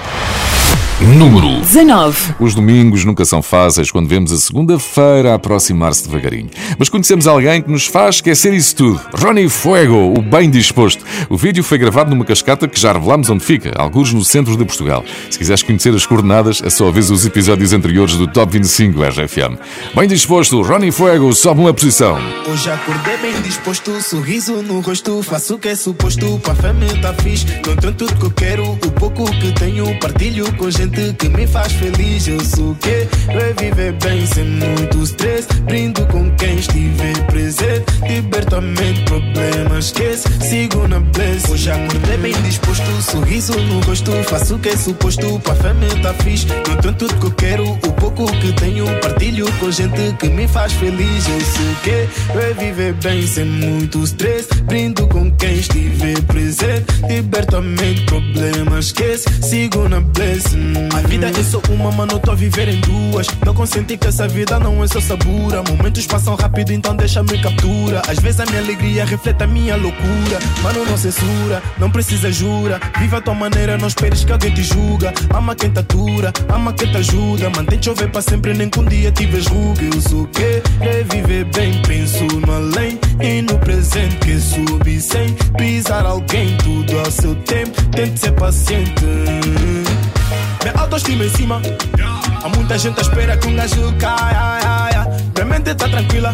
Número 1.04 1.60
19. 1.60 2.36
Os 2.40 2.56
domingos 2.56 3.04
nunca 3.04 3.26
são 3.26 3.42
fáceis 3.42 3.92
quando 3.92 4.08
vemos 4.08 4.32
a 4.32 4.38
segunda-feira 4.38 5.34
aproximar-se 5.34 6.08
devagarinho. 6.08 6.50
Mas 6.80 6.88
conhecemos 6.88 7.28
alguém 7.28 7.62
que 7.62 7.70
nos 7.70 7.86
faz 7.86 8.16
esquecer 8.16 8.54
isso 8.54 8.74
tudo. 8.74 9.02
Ronnie 9.14 9.50
Fuego, 9.50 10.14
o 10.18 10.22
bem 10.22 10.50
disposto. 10.50 11.04
O 11.30 11.36
vídeo 11.36 11.62
foi 11.62 11.78
gravado 11.78 12.10
numa 12.10 12.24
cascata 12.24 12.70
que 12.70 12.80
já 12.80 12.94
revelamos 12.94 13.30
onde 13.30 13.44
fica, 13.44 13.74
alguns 13.76 14.14
no 14.14 14.24
centro 14.24 14.56
de 14.56 14.64
Portugal. 14.64 15.04
Se 15.30 15.38
quiseres 15.38 15.62
conhecer 15.62 15.94
as 15.94 16.06
coordenadas, 16.06 16.62
é 16.64 16.70
só 16.70 16.90
ver 16.90 17.02
os 17.02 17.26
episódios 17.26 17.74
anteriores 17.74 18.16
do 18.16 18.26
Top 18.26 18.54
25 18.54 19.04
RFM. 19.04 19.60
Bem 19.94 20.08
disposto, 20.08 20.62
Ronnie 20.62 20.92
Fuego 20.92 21.34
sobe 21.34 21.60
uma 21.60 21.74
posição. 21.74 22.18
Hoje 22.50 22.72
acordei 22.72 23.18
bem 23.18 23.42
disposto, 23.42 24.02
sorriso 24.02 24.62
no 24.62 24.80
rosto, 24.80 25.22
faço 25.22 25.56
o 25.56 25.60
que 25.60 25.68
é 25.68 25.76
suposto, 25.76 26.40
para 26.40 26.54
a 26.54 26.56
família 26.56 27.02
tá 27.02 27.14
fixe, 27.16 27.46
não 27.68 27.76
tenho 27.76 27.94
tudo 27.94 28.16
que 28.16 28.26
eu 28.26 28.32
quero, 28.32 28.72
o 28.72 28.92
pouco 28.92 29.26
que 29.40 29.52
tenho 29.52 30.00
partilho 30.00 30.52
com 30.54 30.72
gente 30.72 30.93
que 30.94 31.30
me 31.30 31.48
faz 31.48 31.74
feliz, 31.74 32.28
eu 32.28 32.40
sou 32.46 32.72
o 32.72 32.76
quê? 32.76 33.08
Eu 33.28 33.56
viver 33.56 33.94
bem 33.94 34.26
sem 34.28 34.44
muito 34.44 35.02
stress, 35.02 35.48
brindo 35.64 36.06
com 36.08 36.30
quem 36.36 36.56
estiver 36.56 37.26
presente, 37.26 37.86
liberto 38.08 38.58
a 38.58 38.62
mente, 38.62 39.02
problemas 39.06 39.86
esquece, 39.86 40.28
sigo 40.42 40.88
na 40.88 41.00
bless, 41.00 41.50
hoje 41.50 41.72
acordei 41.72 42.18
bem 42.18 42.34
disposto, 42.44 43.02
sorriso 43.02 43.58
no 43.60 43.80
rosto, 43.82 44.12
faço 44.26 44.56
o 44.56 44.60
que 44.60 44.70
é 44.70 44.78
suposto, 44.78 45.40
para 45.40 45.54
a 45.54 45.56
família 45.56 46.02
tá 46.02 46.14
fixe, 46.14 46.46
não 46.48 46.78
tenho 46.78 46.94
tudo 46.94 47.16
que 47.16 47.26
eu 47.26 47.32
quero, 47.32 47.72
o 47.72 47.94
pouco 47.94 48.26
que 48.40 48.54
tenho 48.54 48.86
partilho 49.00 49.52
com 49.54 49.72
gente 49.72 50.16
que 50.20 50.30
me 50.30 50.48
faz 50.48 50.74
feliz, 50.74 51.28
eu 51.28 51.42
sou 51.42 51.72
o 51.72 51.76
quê? 51.84 52.08
Eu 52.36 52.56
viver 52.56 52.94
bem 52.94 53.26
sem 53.26 53.46
muito 53.46 54.04
stress, 54.04 54.48
brindo 54.66 55.08
com 55.08 55.32
quem 55.32 55.56
estiver 55.56 56.22
presente, 56.24 56.86
liberto 57.08 57.58
a 57.58 57.62
mente, 57.62 58.02
problemas 58.06 58.86
esquece, 58.86 59.26
sigo 59.42 59.90
na 59.90 60.00
blessing. 60.00 60.73
A 60.94 61.08
vida 61.08 61.28
é 61.28 61.44
só 61.44 61.62
uma, 61.70 61.92
mano, 61.92 62.20
tô 62.20 62.32
a 62.32 62.36
viver 62.36 62.68
em 62.68 62.80
duas. 62.82 63.28
Não 63.46 63.54
consenti 63.54 63.98
que 63.98 64.08
essa 64.08 64.28
vida 64.28 64.60
não 64.60 64.84
é 64.84 64.88
só 64.88 65.00
sabura. 65.02 65.64
Momentos 65.64 66.06
passam 66.08 66.36
rápido, 66.36 66.72
então 66.72 66.96
deixa-me 66.96 67.42
captura. 67.42 68.02
Às 68.08 68.20
vezes 68.20 68.40
a 68.40 68.46
minha 68.46 68.60
alegria 68.60 69.06
reflete 69.06 69.44
a 69.44 69.48
minha 69.48 69.76
loucura. 69.76 70.40
Mano, 70.62 70.86
não 70.86 70.98
censura, 70.98 71.62
não 71.78 71.90
precisa 71.90 72.32
jura. 72.32 72.80
Viva 73.00 73.18
a 73.18 73.22
tua 73.22 73.34
maneira, 73.34 73.78
não 73.78 73.88
esperes 73.88 74.24
que 74.24 74.32
alguém 74.32 74.54
te 74.54 74.64
julga. 74.64 75.14
Ama 75.34 75.56
quem 75.56 75.70
te 75.70 75.80
atura, 75.80 76.32
ama 76.50 76.74
quem 76.74 76.90
te 76.92 76.98
ajuda. 76.98 77.50
Mantém 77.50 77.82
chover 77.82 78.10
para 78.10 78.22
sempre, 78.22 78.54
nem 78.54 78.70
que 78.70 78.80
um 78.80 78.86
dia 78.86 79.12
tiveres 79.12 79.48
ruga. 79.48 79.82
Eu 79.84 80.02
sou 80.02 80.24
o 80.24 80.28
quê? 80.28 80.62
É 80.82 81.04
viver 81.04 81.46
bem, 81.46 81.82
penso 81.84 82.26
no 82.26 82.54
além 82.54 83.00
e 83.22 83.42
no 83.42 83.58
presente 83.60 84.16
que 84.18 84.40
subi 84.40 85.00
sem 85.00 85.34
pisar 85.58 86.06
alguém. 86.06 86.56
Tudo 86.58 87.00
ao 87.00 87.12
seu 87.12 87.36
tempo, 87.36 87.82
tente 87.90 88.20
ser 88.20 88.32
paciente. 88.34 89.04
Minha 90.64 90.80
autoestima 90.80 91.26
em 91.26 91.30
cima. 91.30 91.62
Há 92.42 92.50
muita 92.50 92.78
gente 92.78 92.98
à 92.98 93.02
espera 93.02 93.38
que 93.38 93.48
um 93.48 93.56
gajo 93.56 93.94
caia. 94.00 95.08
Minha 95.36 95.46
mente 95.46 95.76
tá 95.76 95.90
tranquila. 95.90 96.34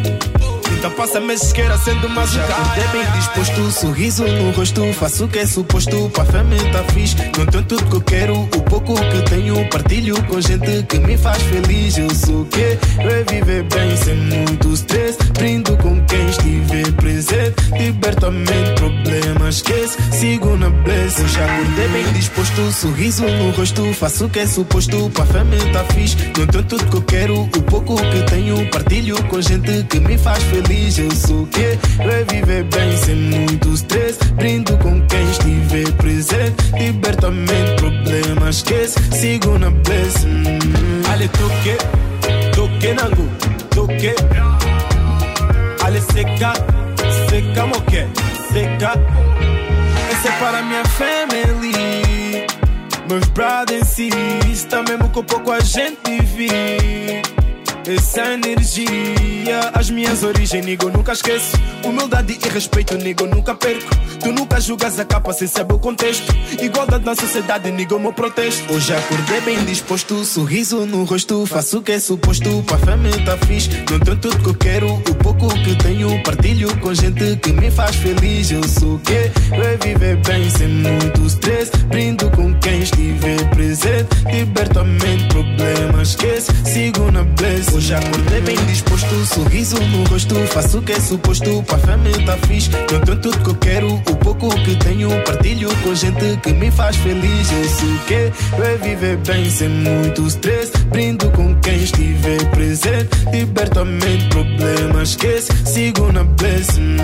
Então 0.79 0.91
passa 0.91 1.19
meses 1.19 1.51
que 1.51 1.59
era 1.59 1.77
sendo 1.77 2.07
mais 2.07 2.31
Já 2.31 2.41
acordei 2.41 2.87
bem 2.87 3.11
disposto, 3.11 3.69
sorriso 3.69 4.25
no 4.25 4.51
rosto 4.51 4.93
Faço 4.93 5.25
o 5.25 5.27
que 5.27 5.39
é 5.39 5.45
suposto, 5.45 6.09
para 6.11 6.23
a 6.23 6.25
família 6.25 6.71
tá 6.71 6.81
fixe. 6.93 7.17
Não 7.37 7.45
tenho 7.47 7.63
tudo 7.65 7.85
que 7.85 7.95
eu 7.97 8.01
quero, 8.01 8.39
o 8.39 8.47
pouco 8.47 8.95
que 8.95 9.21
tenho 9.29 9.69
Partilho 9.69 10.23
com 10.23 10.39
gente 10.39 10.83
que 10.83 10.99
me 10.99 11.17
faz 11.17 11.43
feliz. 11.43 11.97
Eu 11.97 12.09
sou 12.15 12.43
o 12.43 12.45
quê? 12.45 12.77
Eu 12.97 13.09
é 13.09 13.23
viver 13.23 13.63
bem 13.63 13.97
sem 13.97 14.15
muito 14.15 14.71
stress. 14.71 15.17
Brindo 15.33 15.75
com 15.75 16.01
quem 16.05 16.29
estiver 16.29 16.91
presente 16.93 17.55
Liberto 17.77 18.27
a 18.27 18.31
mente, 18.31 18.75
problemas 18.75 19.55
esquece. 19.55 19.97
Sigo 20.13 20.55
na 20.55 20.69
bless. 20.69 21.21
Hoje 21.21 21.39
acordei 21.41 21.87
bem 21.89 22.13
disposto, 22.13 22.71
sorriso 22.71 23.25
no 23.25 23.51
rosto 23.51 23.93
Faço 23.95 24.27
o 24.27 24.29
que 24.29 24.39
é 24.39 24.47
suposto, 24.47 25.09
para 25.09 25.23
a 25.23 25.27
família 25.27 25.73
tá 25.73 25.83
fixe. 25.93 26.15
Não 26.37 26.47
tenho 26.47 26.63
tudo 26.63 26.85
que 26.85 26.95
eu 26.95 27.01
quero, 27.01 27.41
o 27.41 27.49
pouco 27.63 27.97
que 27.97 28.23
tenho 28.31 28.69
Partilho 28.69 29.21
com 29.25 29.41
gente 29.41 29.83
que 29.89 29.99
me 29.99 30.17
faz 30.17 30.41
feliz 30.43 30.68
Eu 30.69 31.10
sou 31.12 31.43
o 31.43 31.47
quê? 31.47 31.79
Eu 31.99 32.12
é 32.12 32.23
viver 32.25 32.63
bem 32.65 32.97
sem 32.97 33.15
muito 33.15 33.69
stress 33.69 34.19
Brindo 34.36 34.77
com 34.77 35.01
quem 35.08 35.32
estiver 35.32 35.91
presente. 35.93 36.55
Liberto 36.77 37.25
a 37.25 37.32
mente, 37.32 37.75
problemas 37.77 38.58
esquece 38.58 38.99
Sigo 39.17 39.58
na 39.58 39.71
bless 39.71 40.27
Ale 41.10 41.27
toque, 41.29 41.77
toque 42.53 42.93
nangu, 42.93 43.29
toque 43.73 44.13
Ale 45.84 46.01
seca, 46.01 46.53
seca 47.29 47.65
moque, 47.65 48.05
seca. 48.53 48.93
Essa 50.12 50.27
é 50.27 50.32
para 50.39 50.62
minha 50.62 50.86
family 50.86 52.45
Meus 53.08 53.25
brothers 53.29 53.97
e 53.97 54.12
sisters 54.43 54.84
Mesmo 54.88 55.10
com 55.10 55.23
pouco 55.23 55.51
a 55.51 55.62
gente 55.62 56.21
vive 56.36 57.38
essa 57.91 58.34
energia, 58.34 59.71
as 59.73 59.89
minhas 59.89 60.23
origens, 60.23 60.63
nigo, 60.63 60.89
nunca 60.89 61.13
esqueço. 61.13 61.58
Humildade 61.84 62.38
e 62.43 62.49
respeito, 62.49 62.95
nigo, 62.97 63.25
nunca 63.25 63.56
perco. 63.56 63.89
Tu 64.19 64.32
nunca 64.32 64.60
julgas 64.60 64.99
a 64.99 65.06
capa 65.06 65.34
sem 65.34 65.47
saber 65.47 65.73
o 65.73 65.80
contexto. 65.80 66.32
Igualdade 66.62 67.06
na 67.06 67.15
sociedade, 67.15 67.71
nigo, 67.71 67.97
meu 67.97 68.13
protesto. 68.13 68.71
Hoje 68.73 68.93
acordei 68.93 69.41
bem 69.41 69.65
disposto, 69.65 70.23
sorriso 70.23 70.86
no 70.86 71.04
rosto. 71.04 71.45
Faço 71.45 71.80
o 71.80 71.82
que 71.82 71.93
é 71.93 71.99
suposto, 71.99 72.63
para 72.63 72.75
a 72.75 72.80
família 72.80 73.25
tá 73.25 73.38
fixe. 73.47 73.69
Não 73.89 73.99
tenho 73.99 74.17
tudo 74.17 74.38
que 74.38 74.49
eu 74.49 74.56
quero, 74.56 74.93
o 74.93 75.15
pouco 75.15 75.47
que 75.47 75.75
tenho. 75.78 76.21
Partilho 76.23 76.75
com 76.80 76.93
gente 76.93 77.38
que 77.38 77.52
me 77.54 77.71
faz 77.71 77.95
feliz. 77.95 78.52
Eu 78.52 78.63
sou 78.67 78.99
quê? 78.99 79.32
Eu 79.52 79.63
é 79.63 79.78
viver 79.78 80.17
bem 80.17 80.49
sem 80.49 80.67
muito 80.67 81.25
stress. 81.25 81.71
Brindo 81.88 82.30
com 82.32 82.54
quem 82.60 82.82
estiver 82.82 83.49
presente. 83.49 84.10
Liberto 84.32 84.80
a 84.80 84.84
mente, 84.84 85.28
problemas 85.30 86.10
esquece. 86.10 86.52
Sigo 86.65 87.10
na 87.12 87.23
bless. 87.23 87.78
Hoje 87.79 87.93
acordei 87.93 88.41
bem 88.41 88.57
disposto, 88.65 89.25
sorriso 89.25 89.77
no 89.79 90.03
rosto. 90.03 90.35
Faço 90.47 90.79
o 90.79 90.81
que 90.81 90.91
é 90.91 90.99
suposto, 90.99 91.63
para 91.63 91.77
a 91.77 91.79
família 91.79 92.25
tá 92.25 92.37
fixe. 92.45 92.69
Não 92.91 92.99
tenho 92.99 93.17
tudo 93.21 93.39
que 93.39 93.49
eu 93.49 93.55
quero, 93.55 93.93
o 93.93 94.15
pouco 94.17 94.49
que 94.65 94.75
tenho. 94.75 95.09
Partilho 95.23 95.69
com 95.77 95.95
gente 95.95 96.37
que 96.43 96.51
me 96.51 96.69
faz 96.71 96.97
feliz. 96.97 97.49
Eu 97.49 97.69
sei 97.69 97.89
o 97.89 97.99
que 97.99 98.13
é 98.13 98.77
viver 98.83 99.15
bem 99.19 99.49
sem 99.49 99.69
muito 99.69 100.27
stress. 100.27 100.73
Brindo 100.89 101.29
com 101.29 101.55
quem 101.61 101.81
estiver 101.81 102.43
presente. 102.51 103.09
Liberto 103.31 103.79
a 103.79 103.85
mente, 103.85 104.27
problemas 104.27 105.11
esquece. 105.11 105.49
Sigo 105.65 106.11
na 106.11 106.25
blessing. 106.25 106.97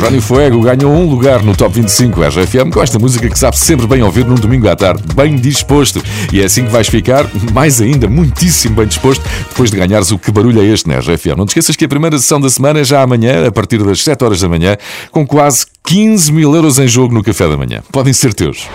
Ronnie 0.00 0.20
Fuego 0.20 0.60
ganhou 0.60 0.92
um 0.92 1.08
lugar 1.08 1.42
no 1.42 1.56
Top 1.56 1.74
25 1.74 2.20
RFM 2.20 2.70
com 2.72 2.82
esta 2.82 2.98
música 2.98 3.28
que 3.30 3.38
sabe 3.38 3.56
sempre 3.56 3.86
bem 3.86 4.02
ouvir 4.02 4.26
num 4.26 4.34
domingo 4.34 4.68
à 4.68 4.76
tarde, 4.76 5.02
bem 5.14 5.36
disposto. 5.36 6.02
E 6.32 6.40
é 6.40 6.44
assim 6.44 6.64
que 6.64 6.70
vais 6.70 6.86
ficar, 6.86 7.24
mais 7.52 7.80
ainda, 7.80 8.08
muitíssimo 8.08 8.76
bem 8.76 8.86
disposto, 8.86 9.24
depois 9.48 9.70
de 9.70 9.76
ganhares 9.76 10.10
o 10.10 10.15
Que 10.18 10.30
Barulho 10.30 10.60
é 10.60 10.64
Este 10.64 10.88
na 10.88 10.98
RFM. 10.98 11.36
Não 11.36 11.46
te 11.46 11.50
esqueças 11.50 11.76
que 11.76 11.84
a 11.84 11.88
primeira 11.88 12.18
sessão 12.18 12.40
da 12.40 12.50
semana 12.50 12.80
é 12.80 12.84
já 12.84 13.02
amanhã, 13.02 13.46
a 13.46 13.52
partir 13.52 13.82
das 13.82 14.02
7 14.02 14.24
horas 14.24 14.40
da 14.40 14.48
manhã, 14.48 14.76
com 15.10 15.26
quase 15.26 15.66
15 15.84 16.32
mil 16.32 16.54
euros 16.54 16.78
em 16.78 16.88
jogo 16.88 17.14
no 17.14 17.22
café 17.22 17.48
da 17.48 17.56
manhã. 17.56 17.82
Podem 17.92 18.12
ser 18.12 18.34
teus. 18.34 18.68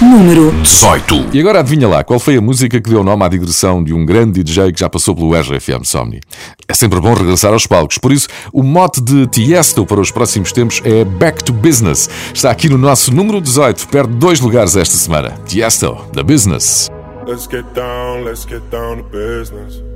Número 0.00 0.52
18. 0.62 1.30
E 1.32 1.40
agora 1.40 1.60
adivinha 1.60 1.88
lá, 1.88 2.04
qual 2.04 2.20
foi 2.20 2.36
a 2.36 2.40
música 2.40 2.78
que 2.78 2.90
deu 2.90 3.02
nome 3.02 3.24
à 3.24 3.28
digressão 3.28 3.82
de 3.82 3.94
um 3.94 4.04
grande 4.04 4.42
DJ 4.42 4.70
que 4.70 4.78
já 4.78 4.90
passou 4.90 5.14
pelo 5.14 5.34
RFM 5.34 5.84
Somni? 5.84 6.20
É 6.68 6.74
sempre 6.74 7.00
bom 7.00 7.14
regressar 7.14 7.54
aos 7.54 7.66
palcos, 7.66 7.96
por 7.96 8.12
isso 8.12 8.28
o 8.52 8.62
mote 8.62 9.00
de 9.00 9.26
Tiesto 9.26 9.86
para 9.86 9.98
os 9.98 10.10
próximos 10.10 10.52
tempos 10.52 10.82
é 10.84 11.02
Back 11.02 11.42
to 11.44 11.52
Business. 11.54 12.10
Está 12.34 12.50
aqui 12.50 12.68
no 12.68 12.76
nosso 12.76 13.10
número 13.10 13.40
18, 13.40 13.88
perde 13.88 14.12
dois 14.16 14.38
lugares 14.38 14.76
esta 14.76 14.96
semana. 14.96 15.30
Tiesto, 15.46 15.96
The 16.12 16.22
Business. 16.22 16.90
Let's 17.26 17.48
get 17.50 17.64
down, 17.74 18.22
let's 18.22 18.46
get 18.46 18.62
down 18.70 18.98
to 18.98 19.04
business. 19.04 19.95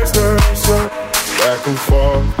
back 1.61 1.67
and 1.67 1.79
forth, 1.79 2.40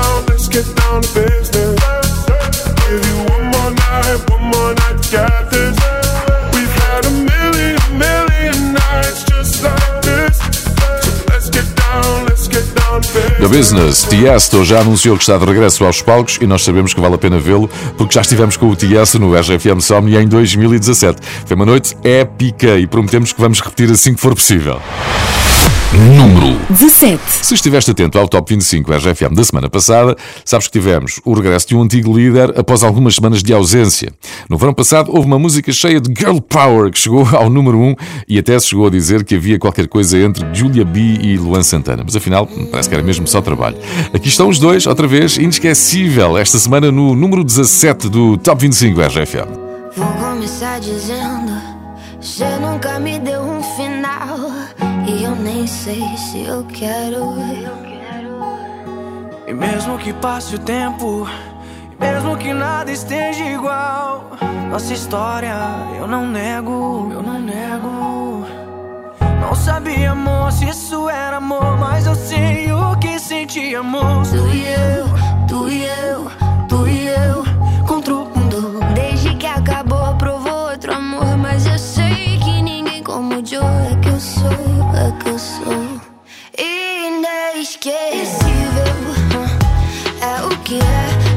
down, 0.00 0.24
let's 0.28 0.48
get 0.48 0.66
down 0.76 1.02
to 1.02 1.08
business. 1.14 1.80
Give 2.88 3.04
you 3.06 3.16
one 3.28 3.44
more 3.52 3.70
night, 3.70 4.30
one 4.30 4.44
more 4.52 4.74
night 4.74 5.02
to 5.02 5.10
get 5.10 5.50
this. 5.50 5.76
We've 6.54 6.74
had 6.84 7.04
a 7.04 7.10
million, 7.10 7.78
million 7.98 8.72
nights 8.72 9.24
just 9.24 9.62
like 9.62 10.02
this. 10.02 10.38
So 11.04 11.10
let's 11.28 11.50
get 11.50 11.68
down, 11.76 12.26
let's 12.26 12.48
get 12.48 12.66
down 12.74 13.02
to 13.02 13.08
business. 13.12 13.40
The 13.40 13.48
Business, 13.48 14.04
Tiesto 14.04 14.64
já 14.64 14.80
anunciou 14.80 15.16
que 15.16 15.22
está 15.22 15.36
de 15.38 15.44
regresso 15.44 15.84
aos 15.84 16.02
palcos 16.02 16.38
e 16.40 16.46
nós 16.46 16.62
sabemos 16.62 16.94
que 16.94 17.00
vale 17.00 17.14
a 17.14 17.18
pena 17.18 17.38
vê-lo 17.38 17.68
porque 17.96 18.14
já 18.14 18.22
estivemos 18.22 18.56
com 18.56 18.68
o 18.70 18.76
Tiesto 18.76 19.18
no 19.18 19.34
RFM 19.34 19.80
Somni 19.80 20.16
em 20.16 20.26
2017. 20.26 21.20
Foi 21.46 21.56
uma 21.56 21.66
noite 21.66 21.96
épica 22.02 22.78
e 22.78 22.86
prometemos 22.86 23.32
que 23.32 23.40
vamos 23.40 23.60
repetir 23.60 23.90
assim 23.90 24.14
que 24.14 24.20
for 24.20 24.34
possível. 24.34 24.80
Número 25.92 26.56
17. 26.70 27.20
Se 27.26 27.52
estiveste 27.52 27.90
atento 27.90 28.16
ao 28.16 28.28
Top 28.28 28.48
25 28.48 28.92
RFM 28.92 29.34
da 29.34 29.42
semana 29.42 29.68
passada, 29.68 30.16
sabes 30.44 30.68
que 30.68 30.72
tivemos 30.72 31.20
o 31.24 31.34
regresso 31.34 31.66
de 31.66 31.74
um 31.74 31.82
antigo 31.82 32.16
líder 32.16 32.56
após 32.56 32.84
algumas 32.84 33.16
semanas 33.16 33.42
de 33.42 33.52
ausência. 33.52 34.12
No 34.48 34.56
verão 34.56 34.72
passado 34.72 35.10
houve 35.12 35.26
uma 35.26 35.38
música 35.38 35.72
cheia 35.72 36.00
de 36.00 36.08
girl 36.16 36.38
power 36.38 36.92
que 36.92 36.98
chegou 36.98 37.26
ao 37.34 37.50
número 37.50 37.76
1 37.76 37.94
e 38.28 38.38
até 38.38 38.56
se 38.60 38.68
chegou 38.68 38.86
a 38.86 38.90
dizer 38.90 39.24
que 39.24 39.34
havia 39.34 39.58
qualquer 39.58 39.88
coisa 39.88 40.16
entre 40.16 40.46
Julia 40.54 40.84
B 40.84 41.00
e 41.00 41.36
Luan 41.36 41.64
Santana, 41.64 42.04
mas 42.04 42.14
afinal 42.14 42.48
parece 42.70 42.88
que 42.88 42.94
era 42.94 43.02
mesmo 43.02 43.26
só 43.26 43.40
trabalho. 43.40 43.76
Aqui 44.14 44.28
estão 44.28 44.48
os 44.48 44.60
dois, 44.60 44.86
outra 44.86 45.08
vez, 45.08 45.38
inesquecível, 45.38 46.38
esta 46.38 46.58
semana 46.60 46.92
no 46.92 47.16
número 47.16 47.42
17 47.42 48.08
do 48.08 48.36
Top 48.36 48.62
25 48.62 49.00
RFM. 49.00 49.58
Vou 49.96 50.06
começar 50.06 50.78
dizendo: 50.78 51.60
Você 52.20 52.46
nunca 52.60 53.00
me 53.00 53.18
deu 53.18 53.42
um 53.42 53.60
final. 53.76 54.59
E 55.10 55.24
eu 55.24 55.34
nem 55.34 55.66
sei 55.66 56.16
se 56.16 56.42
eu 56.46 56.64
quero. 56.66 57.34
E 59.44 59.52
mesmo 59.52 59.98
que 59.98 60.12
passe 60.12 60.54
o 60.54 60.58
tempo, 60.60 61.28
e 61.90 62.00
mesmo 62.00 62.36
que 62.36 62.54
nada 62.54 62.92
esteja 62.92 63.42
igual, 63.42 64.30
nossa 64.70 64.94
história 64.94 65.52
eu 65.98 66.06
não 66.06 66.28
nego, 66.28 67.10
eu 67.12 67.22
não 67.24 67.40
nego. 67.40 68.46
Não 69.40 69.52
sabia, 69.52 70.12
amor, 70.12 70.52
se 70.52 70.68
isso 70.68 71.08
era 71.08 71.38
amor, 71.38 71.76
mas 71.76 72.06
eu 72.06 72.14
sei 72.14 72.70
o 72.70 72.96
que 72.98 73.18
sentíamos. 73.18 74.30
Tu 74.30 74.46
e 74.46 74.66
eu, 74.66 75.06
tu 75.48 75.68
e 75.68 75.84
eu, 75.86 76.30
tu 76.68 76.86
e 76.86 77.08
eu, 77.08 77.44
contra 77.84 78.14
o 78.14 78.24
mundo. 78.26 78.78
Desde 78.94 79.34
que 79.34 79.46
acabou, 79.46 80.14
provou 80.14 80.70
outro 80.70 80.94
amor, 80.94 81.36
mas 81.36 81.66
eu 81.66 81.78
sei 81.80 82.38
que 82.38 82.62
ninguém 82.62 83.02
como 83.02 83.40
o 83.40 83.44
Joe 83.44 83.89
sou, 84.20 84.50
é 84.94 85.10
que 85.22 85.38
sou. 85.38 86.00
Inesquecível, 86.58 87.94
é 90.20 90.42
o 90.42 90.50
que 90.58 90.78
é 90.78 91.29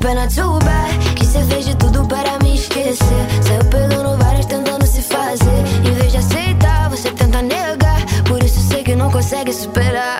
pena 0.00 0.26
too 0.26 0.58
bad 0.60 1.14
Que 1.14 1.24
cê 1.24 1.40
fez 1.44 1.66
de 1.66 1.76
tudo 1.76 2.06
para 2.06 2.38
me 2.42 2.54
esquecer. 2.54 3.24
Saiu 3.42 3.64
pegando 3.66 4.16
várias 4.18 4.46
tentando 4.46 4.86
se 4.86 5.02
fazer. 5.02 5.60
Em 5.86 5.92
vez 5.92 6.12
de 6.12 6.18
aceitar, 6.18 6.90
você 6.90 7.10
tenta 7.12 7.42
negar. 7.42 8.00
Por 8.26 8.42
isso 8.42 8.60
sei 8.60 8.82
que 8.82 8.96
não 8.96 9.10
consegue 9.10 9.52
superar 9.52 10.19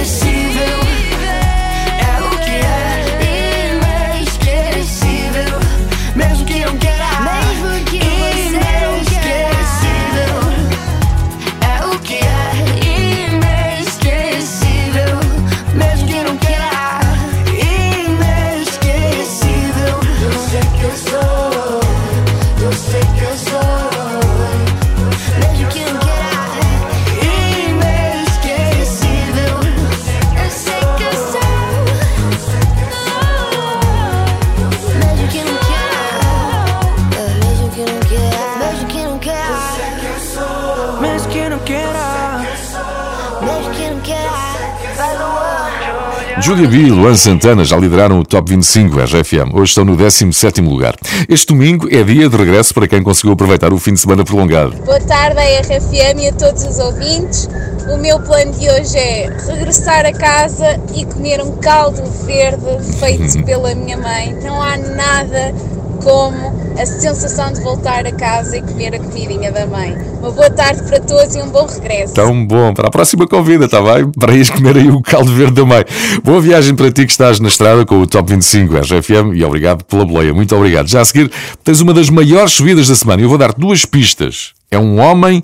Júlia 46.51 46.67
B 46.67 46.77
e 46.79 46.91
Luan 46.91 47.15
Santana 47.15 47.63
já 47.63 47.77
lideraram 47.77 48.19
o 48.19 48.25
Top 48.25 48.49
25 48.49 48.99
RFM. 48.99 49.53
Hoje 49.53 49.69
estão 49.69 49.85
no 49.85 49.95
17º 49.95 50.67
lugar. 50.67 50.97
Este 51.29 51.47
domingo 51.47 51.87
é 51.89 52.03
dia 52.03 52.27
de 52.27 52.35
regresso 52.35 52.73
para 52.73 52.89
quem 52.89 53.01
conseguiu 53.01 53.31
aproveitar 53.31 53.71
o 53.71 53.79
fim 53.79 53.93
de 53.93 54.01
semana 54.01 54.25
prolongado. 54.25 54.75
Boa 54.83 54.99
tarde 54.99 55.39
à 55.39 55.61
RFM 55.61 56.19
e 56.19 56.27
a 56.27 56.33
todos 56.33 56.65
os 56.65 56.77
ouvintes. 56.77 57.49
O 57.89 57.95
meu 57.95 58.19
plano 58.19 58.51
de 58.51 58.69
hoje 58.69 58.97
é 58.97 59.33
regressar 59.47 60.05
a 60.05 60.11
casa 60.11 60.77
e 60.93 61.05
comer 61.05 61.41
um 61.41 61.55
caldo 61.55 62.03
verde 62.25 62.65
feito 62.99 63.41
pela 63.47 63.73
minha 63.73 63.97
mãe. 63.97 64.37
Não 64.43 64.61
há 64.61 64.75
nada 64.75 65.55
como 66.01 66.61
a 66.79 66.85
sensação 66.85 67.51
de 67.51 67.61
voltar 67.61 68.05
a 68.05 68.11
casa 68.11 68.57
e 68.57 68.61
comer 68.61 68.95
a 68.95 68.99
comidinha 68.99 69.51
da 69.51 69.65
mãe. 69.65 69.95
Uma 70.19 70.31
boa 70.31 70.49
tarde 70.49 70.83
para 70.83 70.99
todos 70.99 71.35
e 71.35 71.41
um 71.41 71.49
bom 71.49 71.65
regresso. 71.65 72.13
Tão 72.13 72.45
bom. 72.45 72.73
Para 72.73 72.87
a 72.87 72.91
próxima 72.91 73.27
convida, 73.27 73.65
está 73.65 73.81
bem? 73.81 74.11
Para 74.11 74.33
ires 74.33 74.49
comer 74.49 74.77
aí 74.77 74.89
o 74.89 75.01
caldo 75.01 75.33
verde 75.33 75.53
da 75.53 75.65
mãe. 75.65 75.83
Boa 76.23 76.41
viagem 76.41 76.75
para 76.75 76.91
ti 76.91 77.05
que 77.05 77.11
estás 77.11 77.39
na 77.39 77.47
estrada 77.47 77.85
com 77.85 78.01
o 78.01 78.07
Top 78.07 78.29
25 78.31 78.75
RFM 78.77 79.35
e 79.35 79.43
obrigado 79.43 79.83
pela 79.85 80.05
boleia. 80.05 80.33
Muito 80.33 80.55
obrigado. 80.55 80.87
Já 80.87 81.01
a 81.01 81.05
seguir, 81.05 81.31
tens 81.63 81.81
uma 81.81 81.93
das 81.93 82.09
maiores 82.09 82.53
subidas 82.53 82.87
da 82.87 82.95
semana. 82.95 83.21
Eu 83.21 83.29
vou 83.29 83.37
dar 83.37 83.53
duas 83.53 83.85
pistas. 83.85 84.53
É 84.69 84.79
um 84.79 84.99
homem 84.99 85.43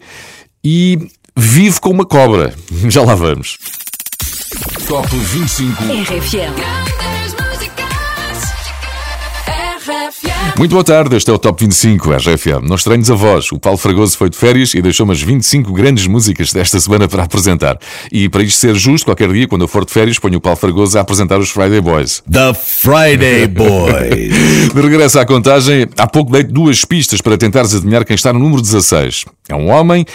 e 0.63 1.09
vive 1.35 1.79
com 1.79 1.89
uma 1.89 2.05
cobra. 2.05 2.53
Já 2.89 3.03
lá 3.03 3.15
vamos. 3.15 3.57
Top 4.87 5.07
25. 5.07 5.83
RFM. 5.83 7.46
Muito 10.57 10.71
boa 10.71 10.83
tarde, 10.83 11.15
este 11.15 11.29
é 11.29 11.33
o 11.33 11.37
Top 11.37 11.63
25 11.63 12.11
RFM. 12.13 12.67
Não 12.67 12.75
estranhos 12.75 13.11
a 13.11 13.13
voz, 13.13 13.51
o 13.51 13.59
Paulo 13.59 13.77
Fragoso 13.77 14.17
foi 14.17 14.27
de 14.27 14.35
férias 14.35 14.73
e 14.73 14.81
deixou 14.81 15.03
umas 15.03 15.21
25 15.21 15.71
grandes 15.71 16.07
músicas 16.07 16.51
desta 16.51 16.79
semana 16.79 17.07
para 17.07 17.21
apresentar. 17.21 17.77
E 18.11 18.27
para 18.27 18.41
isto 18.41 18.57
ser 18.57 18.73
justo, 18.73 19.05
qualquer 19.05 19.31
dia, 19.31 19.47
quando 19.47 19.61
eu 19.61 19.67
for 19.67 19.85
de 19.85 19.93
férias, 19.93 20.17
ponho 20.17 20.39
o 20.39 20.41
Paulo 20.41 20.57
Fragoso 20.57 20.97
a 20.97 21.01
apresentar 21.01 21.37
os 21.37 21.51
Friday 21.51 21.79
Boys. 21.79 22.23
The 22.31 22.55
Friday 22.55 23.45
Boys. 23.53 24.73
De 24.73 24.81
regresso 24.81 25.19
à 25.19 25.25
contagem, 25.27 25.87
há 25.95 26.07
pouco 26.07 26.31
dei 26.31 26.41
duas 26.41 26.83
pistas 26.83 27.21
para 27.21 27.37
tentares 27.37 27.75
adivinhar 27.75 28.03
quem 28.03 28.15
está 28.15 28.33
no 28.33 28.39
número 28.39 28.59
16. 28.59 29.25
É 29.47 29.53
um 29.53 29.69
homem 29.69 30.07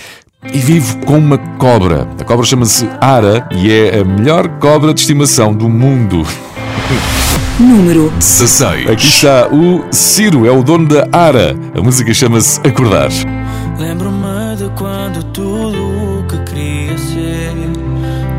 e 0.53 0.59
vive 0.59 0.97
com 1.07 1.19
uma 1.19 1.39
cobra. 1.39 2.09
A 2.19 2.25
cobra 2.25 2.45
chama-se 2.45 2.89
Ara 3.01 3.49
e 3.53 3.71
é 3.71 4.01
a 4.01 4.05
melhor 4.05 4.49
cobra 4.59 4.93
de 4.93 5.03
estimação 5.03 5.55
do 5.55 5.69
mundo. 5.69 6.27
Número 7.63 8.11
16. 8.19 8.91
Aqui 8.91 9.07
está 9.07 9.47
o 9.47 9.85
Ciro, 9.93 10.45
é 10.47 10.51
o 10.51 10.65
dono 10.65 10.89
da 10.89 11.07
Ara. 11.13 11.57
A 11.79 11.81
música 11.81 12.13
chama-se 12.13 12.59
Acordar. 12.67 13.09
Lembro-me 13.79 14.57
de 14.57 14.69
quando 14.77 15.23
tudo 15.33 16.19
o 16.19 16.27
que 16.27 16.39
queria 16.45 16.99
ser 16.99 17.53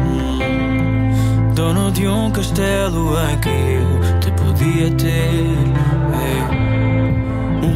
Hum, 0.05 1.53
Dono 1.55 1.89
de 1.91 2.05
um 2.05 2.29
castelo 2.31 3.15
em 3.29 3.37
que 3.39 3.47
eu 3.49 4.19
te 4.19 4.29
podia 4.31 4.91
ter. 4.91 5.72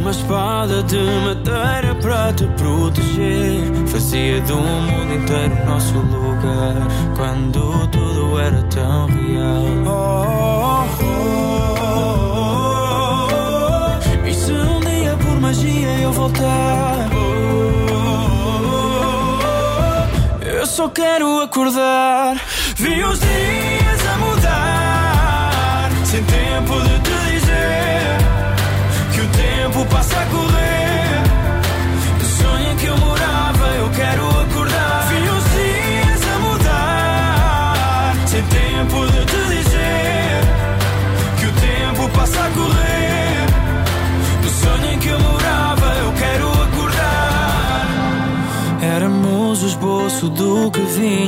Uma 0.08 0.12
espada 0.14 0.82
de 0.84 0.96
madeira 0.96 1.94
para 1.96 2.32
te 2.32 2.46
proteger. 2.56 3.60
Fazia 3.88 4.40
do 4.40 4.56
mundo 4.56 5.12
inteiro 5.12 5.66
nosso 5.66 5.98
lugar 5.98 6.76
Quando 7.14 7.86
tudo 7.88 8.38
era 8.38 8.62
tão 8.74 9.06
real. 9.08 9.66
Oh, 9.86 10.86
oh, 11.02 11.08
oh, 11.82 13.28
oh. 14.24 14.26
E 14.26 14.32
se 14.32 14.50
um 14.50 14.80
dia 14.80 15.14
por 15.18 15.40
magia 15.42 16.00
eu 16.00 16.12
voltar? 16.12 17.10
Eu 20.40 20.66
só 20.66 20.88
quero 20.88 21.42
acordar. 21.42 22.40
Vi 22.76 23.04
os 23.04 23.20
dias 23.20 24.08
a 24.10 24.16
mudar 24.16 25.90
Sem 26.06 26.24
tempo 26.24 26.80
de 26.80 26.98
te 27.00 27.30
dizer 27.30 28.17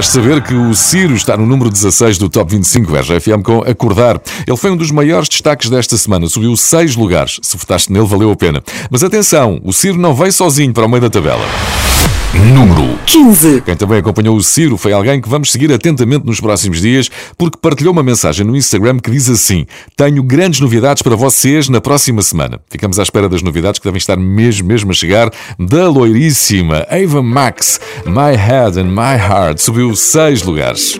De 0.00 0.06
saber 0.06 0.42
que 0.42 0.54
o 0.54 0.74
Ciro 0.74 1.14
está 1.14 1.36
no 1.36 1.46
número 1.46 1.70
16 1.70 2.18
do 2.18 2.28
Top 2.28 2.50
25 2.50 2.92
RFM 2.96 3.42
com 3.44 3.60
Acordar. 3.60 4.20
Ele 4.44 4.56
foi 4.56 4.72
um 4.72 4.76
dos 4.76 4.90
maiores 4.90 5.28
destaques 5.28 5.70
desta 5.70 5.96
semana, 5.96 6.26
subiu 6.26 6.56
6 6.56 6.96
lugares. 6.96 7.38
Se 7.42 7.56
votaste 7.56 7.92
nele, 7.92 8.06
valeu 8.06 8.32
a 8.32 8.36
pena. 8.36 8.60
Mas 8.90 9.04
atenção, 9.04 9.60
o 9.62 9.72
Ciro 9.72 9.96
não 9.96 10.12
veio 10.12 10.32
sozinho 10.32 10.72
para 10.72 10.86
o 10.86 10.88
meio 10.88 11.02
da 11.02 11.10
tabela. 11.10 11.44
Número 12.52 12.98
15. 13.06 13.62
Quem 13.62 13.76
também 13.76 13.98
acompanhou 13.98 14.36
o 14.36 14.42
Ciro 14.42 14.76
foi 14.76 14.92
alguém 14.92 15.20
que 15.20 15.28
vamos 15.28 15.52
seguir 15.52 15.72
atentamente 15.72 16.26
nos 16.26 16.40
próximos 16.40 16.80
dias, 16.80 17.10
porque 17.36 17.58
partilhou 17.60 17.92
uma 17.92 18.02
mensagem 18.02 18.46
no 18.46 18.56
Instagram 18.56 18.98
que 18.98 19.10
diz 19.10 19.28
assim: 19.28 19.66
Tenho 19.96 20.22
grandes 20.22 20.60
novidades 20.60 21.02
para 21.02 21.16
vocês 21.16 21.68
na 21.68 21.80
próxima 21.80 22.22
semana. 22.22 22.60
Ficamos 22.68 22.98
à 22.98 23.02
espera 23.02 23.28
das 23.28 23.42
novidades 23.42 23.78
que 23.78 23.84
devem 23.84 23.98
estar 23.98 24.16
mesmo, 24.16 24.66
mesmo 24.66 24.90
a 24.90 24.94
chegar 24.94 25.30
da 25.58 25.88
loiríssima 25.88 26.86
Ava 26.90 27.22
Max. 27.22 27.80
My 28.06 28.36
Head 28.36 28.78
and 28.78 28.90
My 28.90 29.16
Heart 29.16 29.60
subiu 29.60 29.94
seis 29.94 30.42
lugares. 30.42 30.98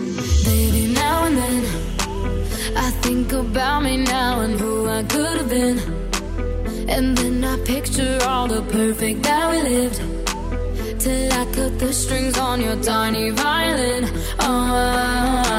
Baby, 8.75 10.14
Till 11.05 11.31
I 11.33 11.45
cut 11.53 11.77
the 11.77 11.93
strings 11.93 12.35
on 12.35 12.59
your 12.61 12.77
tiny 12.81 13.29
violin. 13.29 14.09
Ah. 14.39 15.53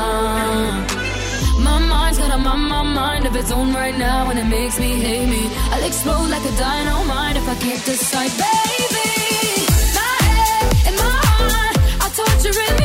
My 1.62 1.78
mind's 1.78 2.18
got 2.18 2.34
a 2.34 2.38
my, 2.38 2.56
my 2.56 2.82
mind 2.82 3.26
of 3.26 3.36
its 3.36 3.52
own 3.52 3.72
right 3.72 3.96
now, 3.96 4.28
and 4.28 4.40
it 4.40 4.46
makes 4.46 4.80
me 4.80 4.90
hate 5.06 5.28
me. 5.28 5.48
I'll 5.70 5.84
explode 5.84 6.30
like 6.30 6.44
a 6.52 6.54
dynamite 6.58 7.36
if 7.36 7.48
I 7.48 7.54
can't 7.64 7.84
decide, 7.84 8.32
baby. 8.42 9.08
My 9.94 10.16
head 10.34 10.66
and 10.88 10.96
my 10.96 11.14
heart 11.30 11.76
are 12.02 12.10
torturing. 12.18 12.75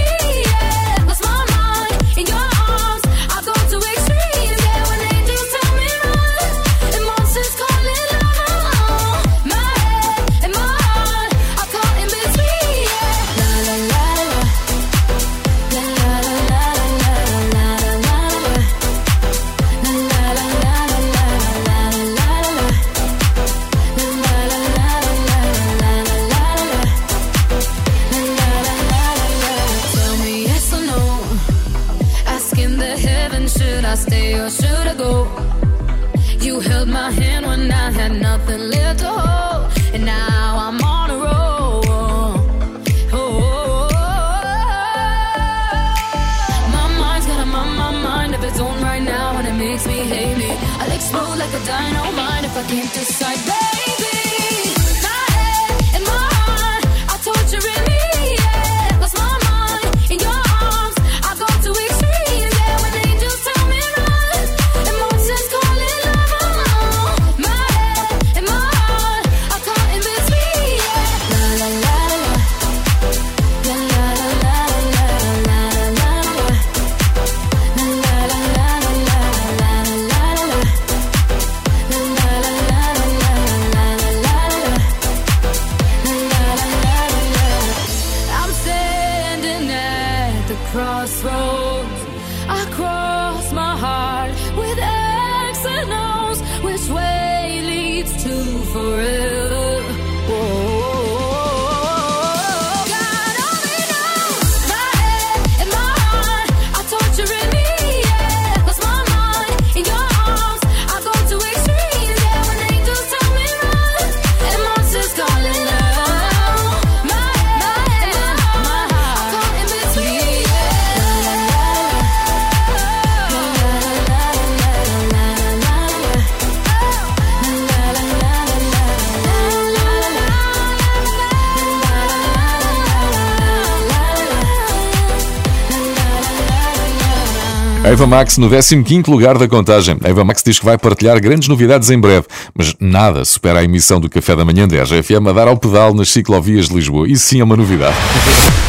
Eva 137.92 138.08
Max 138.08 138.38
no 138.38 138.50
15 138.50 139.12
lugar 139.12 139.38
da 139.38 139.50
contagem. 139.50 139.98
A 140.02 140.08
Eva 140.08 140.24
Max 140.24 140.42
diz 140.42 140.58
que 140.58 140.64
vai 140.64 140.78
partilhar 140.78 141.20
grandes 141.20 141.50
novidades 141.50 141.90
em 141.90 142.00
breve, 142.00 142.26
mas 142.56 142.74
nada 142.80 143.26
supera 143.26 143.60
a 143.60 143.64
emissão 143.66 144.00
do 144.00 144.10
Café 144.10 144.34
da 144.34 144.46
Manhã 144.46 144.66
10 144.66 145.06
FM 145.06 145.28
a 145.28 145.34
dar 145.34 145.50
ao 145.50 145.58
pedal 145.58 145.94
nas 145.94 146.10
ciclovias 146.10 146.70
de 146.70 146.76
Lisboa. 146.76 147.06
Isso 147.06 147.28
sim 147.28 147.42
é 147.42 147.44
uma 147.44 147.58
novidade. 147.58 147.98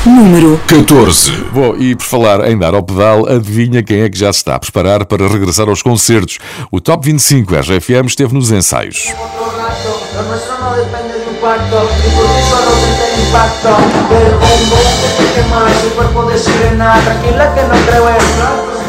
Número 0.05 0.61
14. 0.67 1.31
Bom, 1.53 1.77
e 1.79 1.95
por 1.95 2.05
falar 2.05 2.51
em 2.51 2.59
dar 2.59 2.75
ao 2.75 2.83
pedal, 2.83 3.29
adivinha 3.29 3.81
quem 3.81 4.01
é 4.01 4.11
que 4.11 4.19
já 4.19 4.33
se 4.33 4.41
está 4.41 4.57
a 4.57 4.59
preparar 4.59 5.07
para 5.07 5.29
regressar 5.29 5.69
aos 5.69 5.83
concertos? 5.83 6.41
O 6.73 6.81
Top 6.81 7.07
25 7.07 7.55
RFM 7.55 8.09
esteve 8.09 8.35
nos 8.35 8.51
ensaios. 8.51 9.13
Pacto, 11.43 11.89
y 12.07 12.11
por 12.15 12.25
ti 12.25 12.43
solo 12.49 12.71
siente 12.71 13.15
el 13.15 13.27
impacto 13.27 13.71
del 14.15 14.33
bombo 14.35 14.77
que 15.01 15.25
te 15.25 15.33
quema 15.35 15.67
su 15.83 15.91
cuerpo 15.97 16.25
de 16.27 16.39
sirena. 16.39 17.01
Tranquila 17.03 17.53
que 17.53 17.63
no 17.63 17.75
creo 17.85 18.09
en 18.11 18.82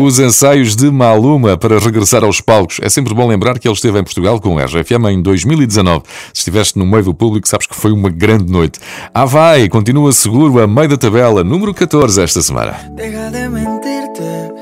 Os 0.00 0.18
ensaios 0.18 0.74
de 0.74 0.90
Maluma 0.90 1.56
para 1.56 1.78
regressar 1.78 2.24
aos 2.24 2.40
palcos. 2.40 2.78
É 2.82 2.88
sempre 2.88 3.12
bom 3.12 3.26
lembrar 3.26 3.58
que 3.58 3.68
ele 3.68 3.74
esteve 3.74 3.98
em 3.98 4.04
Portugal 4.04 4.40
com 4.40 4.54
o 4.54 4.58
RFM 4.58 5.06
em 5.10 5.20
2019. 5.20 6.04
Se 6.32 6.40
estiveste 6.40 6.78
no 6.78 6.86
meio 6.86 7.04
do 7.04 7.14
público, 7.14 7.48
sabes 7.48 7.66
que 7.66 7.74
foi 7.74 7.92
uma 7.92 8.08
grande 8.08 8.50
noite. 8.50 8.78
Ah, 9.12 9.24
vai! 9.24 9.68
Continua 9.68 10.12
seguro 10.12 10.62
a 10.62 10.66
meio 10.66 10.88
da 10.88 10.96
tabela, 10.96 11.44
número 11.44 11.74
14 11.74 12.22
esta 12.22 12.40
semana. 12.40 12.74
Deja 12.92 13.30
de 13.30 13.48
mentirte. 13.48 14.52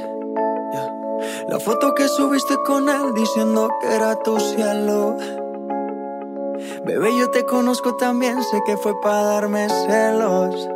La 1.49 1.61
foto 1.61 1.95
que 1.95 2.09
subiste 2.09 2.57
con 2.67 2.89
él 2.89 3.15
diciendo 3.15 3.69
que 3.81 3.95
era 3.95 4.17
tu 4.17 4.41
cielo. 4.41 5.17
Bebé, 6.85 7.17
yo 7.17 7.31
te 7.31 7.45
conozco 7.45 7.95
también, 7.95 8.43
sé 8.43 8.61
que 8.67 8.77
fue 8.77 9.01
para 9.01 9.23
darme 9.23 9.69
celos. 9.69 10.76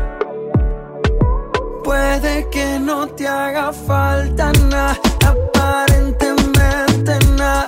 Puede 1.91 2.49
que 2.49 2.79
no 2.79 3.05
te 3.05 3.27
haga 3.27 3.73
falta 3.73 4.53
nada, 4.69 4.97
aparentemente 5.27 7.19
nada. 7.35 7.67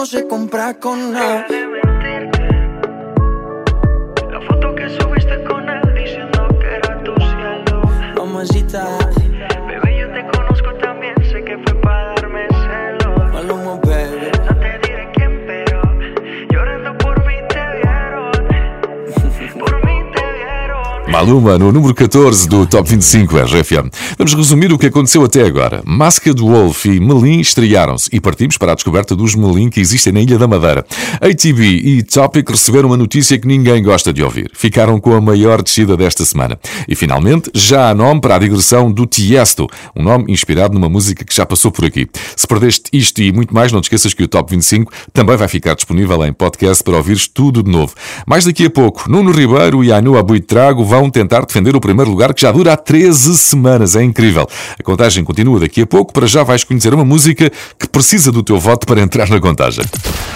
no 0.00 0.06
se 0.06 0.26
compra 0.26 0.72
con 0.80 1.12
nada. 1.12 1.46
Maluma 21.30 21.56
no 21.56 21.70
número 21.70 21.94
14 21.94 22.48
do 22.48 22.66
Top 22.66 22.90
25 22.90 23.36
RFM. 23.38 23.88
Vamos 24.18 24.34
resumir 24.34 24.72
o 24.72 24.78
que 24.78 24.86
aconteceu 24.86 25.22
até 25.22 25.44
agora. 25.44 25.80
Masked 25.86 26.40
Wolf 26.40 26.86
e 26.86 26.98
Melim 26.98 27.38
estrearam-se 27.38 28.10
e 28.12 28.20
partimos 28.20 28.58
para 28.58 28.72
a 28.72 28.74
descoberta 28.74 29.14
dos 29.14 29.36
Melim 29.36 29.70
que 29.70 29.78
existem 29.78 30.12
na 30.12 30.20
Ilha 30.20 30.36
da 30.36 30.48
Madeira. 30.48 30.84
ATV 31.20 31.64
e 31.64 32.02
Topic 32.02 32.50
receberam 32.50 32.88
uma 32.88 32.96
notícia 32.96 33.38
que 33.38 33.46
ninguém 33.46 33.80
gosta 33.80 34.12
de 34.12 34.24
ouvir. 34.24 34.50
Ficaram 34.52 34.98
com 34.98 35.14
a 35.14 35.20
maior 35.20 35.62
descida 35.62 35.96
desta 35.96 36.24
semana. 36.24 36.58
E 36.88 36.96
finalmente, 36.96 37.48
já 37.54 37.90
há 37.90 37.94
nome 37.94 38.20
para 38.20 38.34
a 38.34 38.38
digressão 38.40 38.90
do 38.90 39.06
Tiesto, 39.06 39.68
um 39.94 40.02
nome 40.02 40.32
inspirado 40.32 40.74
numa 40.74 40.88
música 40.88 41.24
que 41.24 41.32
já 41.32 41.46
passou 41.46 41.70
por 41.70 41.84
aqui. 41.84 42.08
Se 42.34 42.44
perdeste 42.44 42.90
isto 42.92 43.22
e 43.22 43.30
muito 43.30 43.54
mais, 43.54 43.70
não 43.70 43.80
te 43.80 43.84
esqueças 43.84 44.12
que 44.12 44.24
o 44.24 44.28
Top 44.28 44.50
25 44.50 44.92
também 45.12 45.36
vai 45.36 45.46
ficar 45.46 45.76
disponível 45.76 46.26
em 46.26 46.32
podcast 46.32 46.82
para 46.82 46.96
ouvires 46.96 47.28
tudo 47.28 47.62
de 47.62 47.70
novo. 47.70 47.94
Mais 48.26 48.46
daqui 48.46 48.66
a 48.66 48.70
pouco, 48.70 49.08
Nuno 49.08 49.30
Ribeiro 49.30 49.84
e 49.84 49.92
Anu 49.92 50.18
Abuitrago 50.18 50.84
vão 50.84 51.08
tentar 51.20 51.44
defender 51.44 51.76
o 51.76 51.80
primeiro 51.80 52.10
lugar 52.10 52.32
que 52.32 52.40
já 52.40 52.50
dura 52.50 52.72
há 52.72 52.76
13 52.76 53.36
semanas. 53.36 53.94
É 53.94 54.02
incrível. 54.02 54.48
A 54.78 54.82
contagem 54.82 55.22
continua 55.22 55.60
daqui 55.60 55.82
a 55.82 55.86
pouco. 55.86 56.12
Para 56.12 56.26
já 56.26 56.42
vais 56.42 56.64
conhecer 56.64 56.94
uma 56.94 57.04
música 57.04 57.50
que 57.78 57.88
precisa 57.88 58.32
do 58.32 58.42
teu 58.42 58.58
voto 58.58 58.86
para 58.86 59.00
entrar 59.00 59.28
na 59.28 59.38
contagem. 59.38 59.84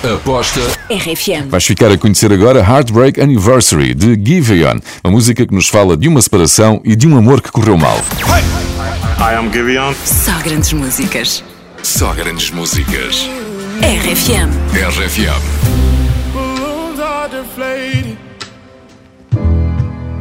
Aposta 0.03 0.61
RFM. 0.91 1.49
Vais 1.49 1.65
ficar 1.65 1.91
a 1.91 1.97
conhecer 1.97 2.31
agora 2.33 2.61
Heartbreak 2.61 3.21
Anniversary 3.21 3.95
de 3.95 4.15
Giveon, 4.23 4.79
uma 5.03 5.11
música 5.11 5.47
que 5.47 5.55
nos 5.55 5.69
fala 5.69 5.97
de 5.97 6.07
uma 6.07 6.21
separação 6.21 6.81
e 6.85 6.95
de 6.95 7.07
um 7.07 7.17
amor 7.17 7.41
que 7.41 7.51
correu 7.51 7.79
mal. 7.79 7.99
Hi, 9.19 9.35
I'm 9.35 9.51
Giveon. 9.51 9.95
Só 10.05 10.39
grandes 10.43 10.73
músicas. 10.73 11.43
Só 11.83 12.13
grandes 12.13 12.51
músicas. 12.51 13.29
RFM. 13.81 14.51
RFM. 14.75 15.41
Balloons 16.35 17.01
are 17.01 17.29
deflated. 17.29 18.24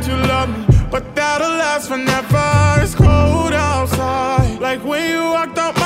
That 0.00 0.08
you 0.08 0.16
love 0.28 0.48
me, 0.48 0.88
but 0.90 1.14
that'll 1.14 1.48
last 1.48 1.88
forever. 1.88 2.82
It's 2.82 2.94
cold 2.94 3.52
outside, 3.52 4.60
like 4.60 4.84
when 4.84 5.10
you 5.10 5.22
walked 5.24 5.58
out 5.58 5.77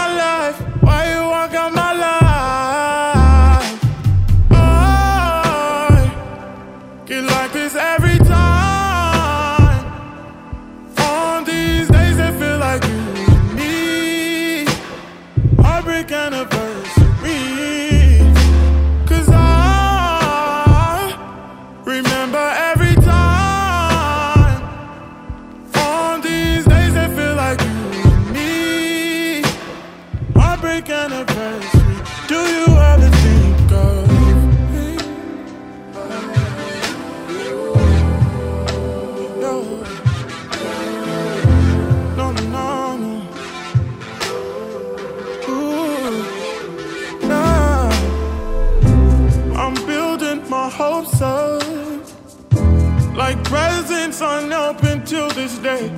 till 55.63 55.79
day. 55.79 55.91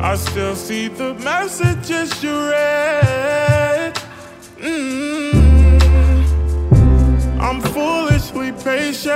I 0.00 0.16
still 0.16 0.54
see 0.54 0.88
the 0.88 1.14
messages 1.14 2.22
you 2.22 2.50
read. 2.50 3.94
Mm. 4.58 5.34
I'm 7.40 7.60
foolishly 7.60 8.52
patient. 8.52 9.14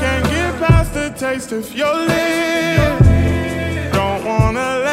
Can't 0.00 0.24
get 0.26 0.58
past 0.60 0.94
the 0.94 1.14
taste 1.16 1.52
of 1.52 1.72
your 1.74 1.94
lips. 1.94 3.06
Don't 3.92 4.24
wanna 4.24 4.83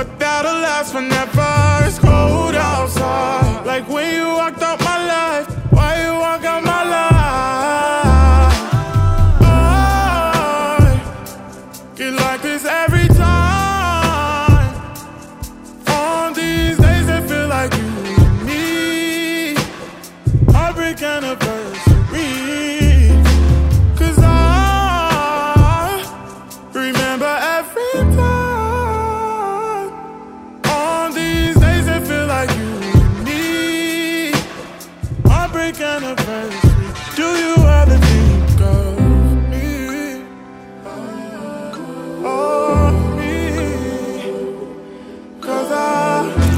but 0.00 0.18
that'll 0.18 0.60
last 0.62 0.92
forever. 0.92 1.86
It's 1.86 1.98
cold 1.98 2.54
outside, 2.54 3.66
like 3.66 3.86
when 3.86 4.14
you 4.14 4.28
walked 4.28 4.59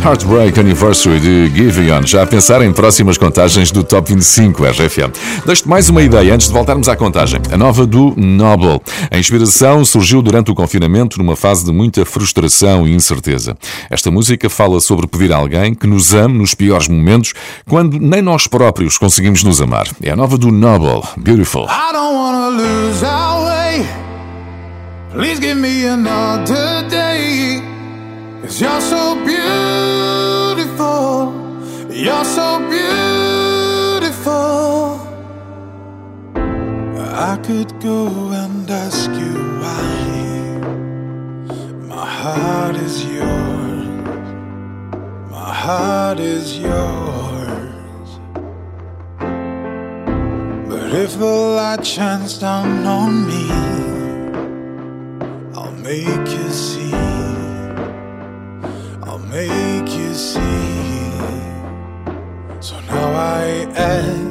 Heartbreak 0.05 0.59
Anniversary 0.59 1.21
de 1.21 1.49
Giveon. 1.55 2.03
Já 2.05 2.25
a 2.25 2.27
pensar 2.27 2.61
em 2.61 2.73
próximas 2.73 3.17
contagens 3.17 3.71
do 3.71 3.85
Top 3.85 4.13
25 4.13 4.65
RFM. 4.65 5.13
Deixo-te 5.47 5.69
mais 5.69 5.89
uma 5.89 6.03
ideia 6.03 6.35
antes 6.35 6.49
de 6.49 6.53
voltarmos 6.53 6.89
à 6.89 6.97
contagem. 6.97 7.41
A 7.53 7.57
nova 7.57 7.87
do 7.87 8.13
Noble. 8.17 8.81
A 9.13 9.17
inspiração 9.17 9.85
surgiu 9.85 10.21
durante 10.21 10.51
o 10.51 10.57
confinamento 10.57 11.19
numa 11.19 11.37
fase 11.37 11.65
de 11.65 11.71
muita 11.71 12.05
frustração 12.05 12.85
e 12.85 12.93
incerteza. 12.93 13.57
Esta 13.89 14.11
música 14.11 14.51
fala 14.51 14.81
sobre 14.81 15.07
pedir 15.07 15.33
a 15.33 15.37
alguém 15.37 15.73
que 15.73 15.87
nos 15.87 16.13
ame 16.13 16.37
nos 16.37 16.53
piores 16.53 16.89
momentos, 16.89 17.33
quando 17.69 18.01
nem 18.01 18.21
nós 18.21 18.49
próprios 18.49 18.99
conseguimos 18.99 19.45
nos 19.45 19.63
amar. 19.63 19.87
É 20.03 20.11
a 20.11 20.17
nova 20.17 20.37
do 20.37 20.51
Noble. 20.51 21.03
Beautiful. 21.17 21.67
I 21.67 21.93
don't 21.93 22.17
wanna 22.17 22.49
lose 22.49 23.05
our 23.05 23.45
way. 23.47 23.87
Please 25.13 25.41
give 25.41 25.55
me 25.55 25.87
another 25.87 26.83
day. 26.91 27.72
Cause 28.43 28.61
you're 28.61 28.81
so 28.81 29.15
beautiful. 29.25 30.43
You're 31.89 32.25
so 32.25 32.59
beautiful. 32.69 34.33
I 37.15 37.39
could 37.45 37.81
go 37.81 38.09
and 38.33 38.69
ask 38.69 39.09
you 39.11 39.35
why. 39.63 40.59
My 41.87 42.05
heart 42.05 42.75
is 42.75 43.05
yours. 43.07 43.87
My 45.31 45.55
heart 45.55 46.19
is 46.19 46.59
yours. 46.59 48.19
But 50.69 50.93
if 50.93 51.17
the 51.17 51.37
light 51.59 51.87
shines 51.87 52.39
down 52.39 52.85
on 52.85 53.25
me, 53.29 53.51
I'll 55.55 55.71
make 55.71 56.29
you 56.29 56.51
see. 56.51 57.12
Make 60.13 60.19
you 60.19 60.19
see. 60.19 60.43
So 62.61 62.81
now 62.81 63.13
I 63.13 63.67
ask 63.77 64.22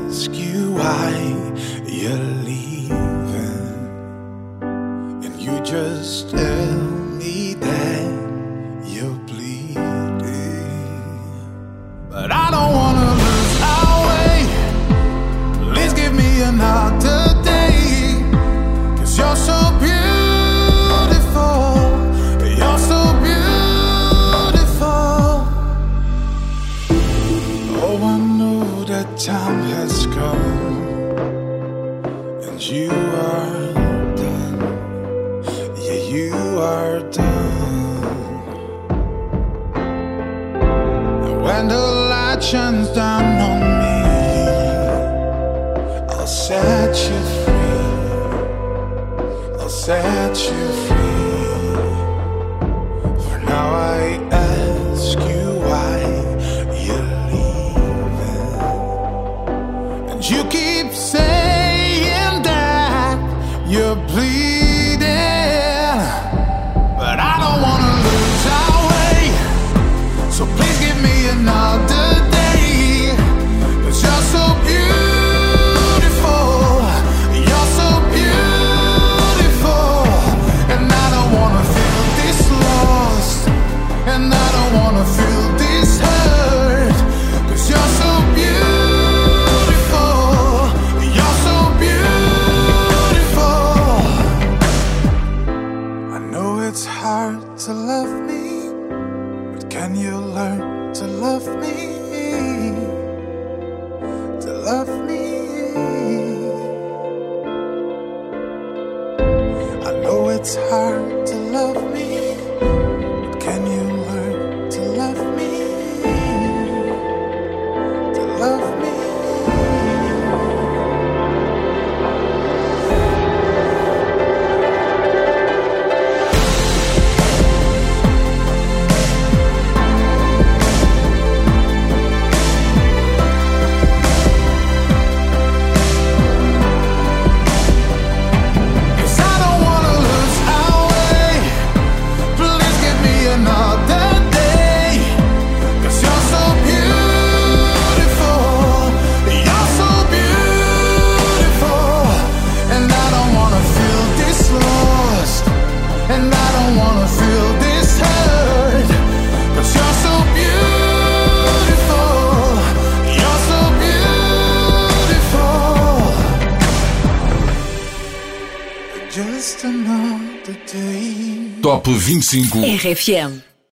Top 171.92 172.00
25 172.00 172.64
RFM. 172.80 173.51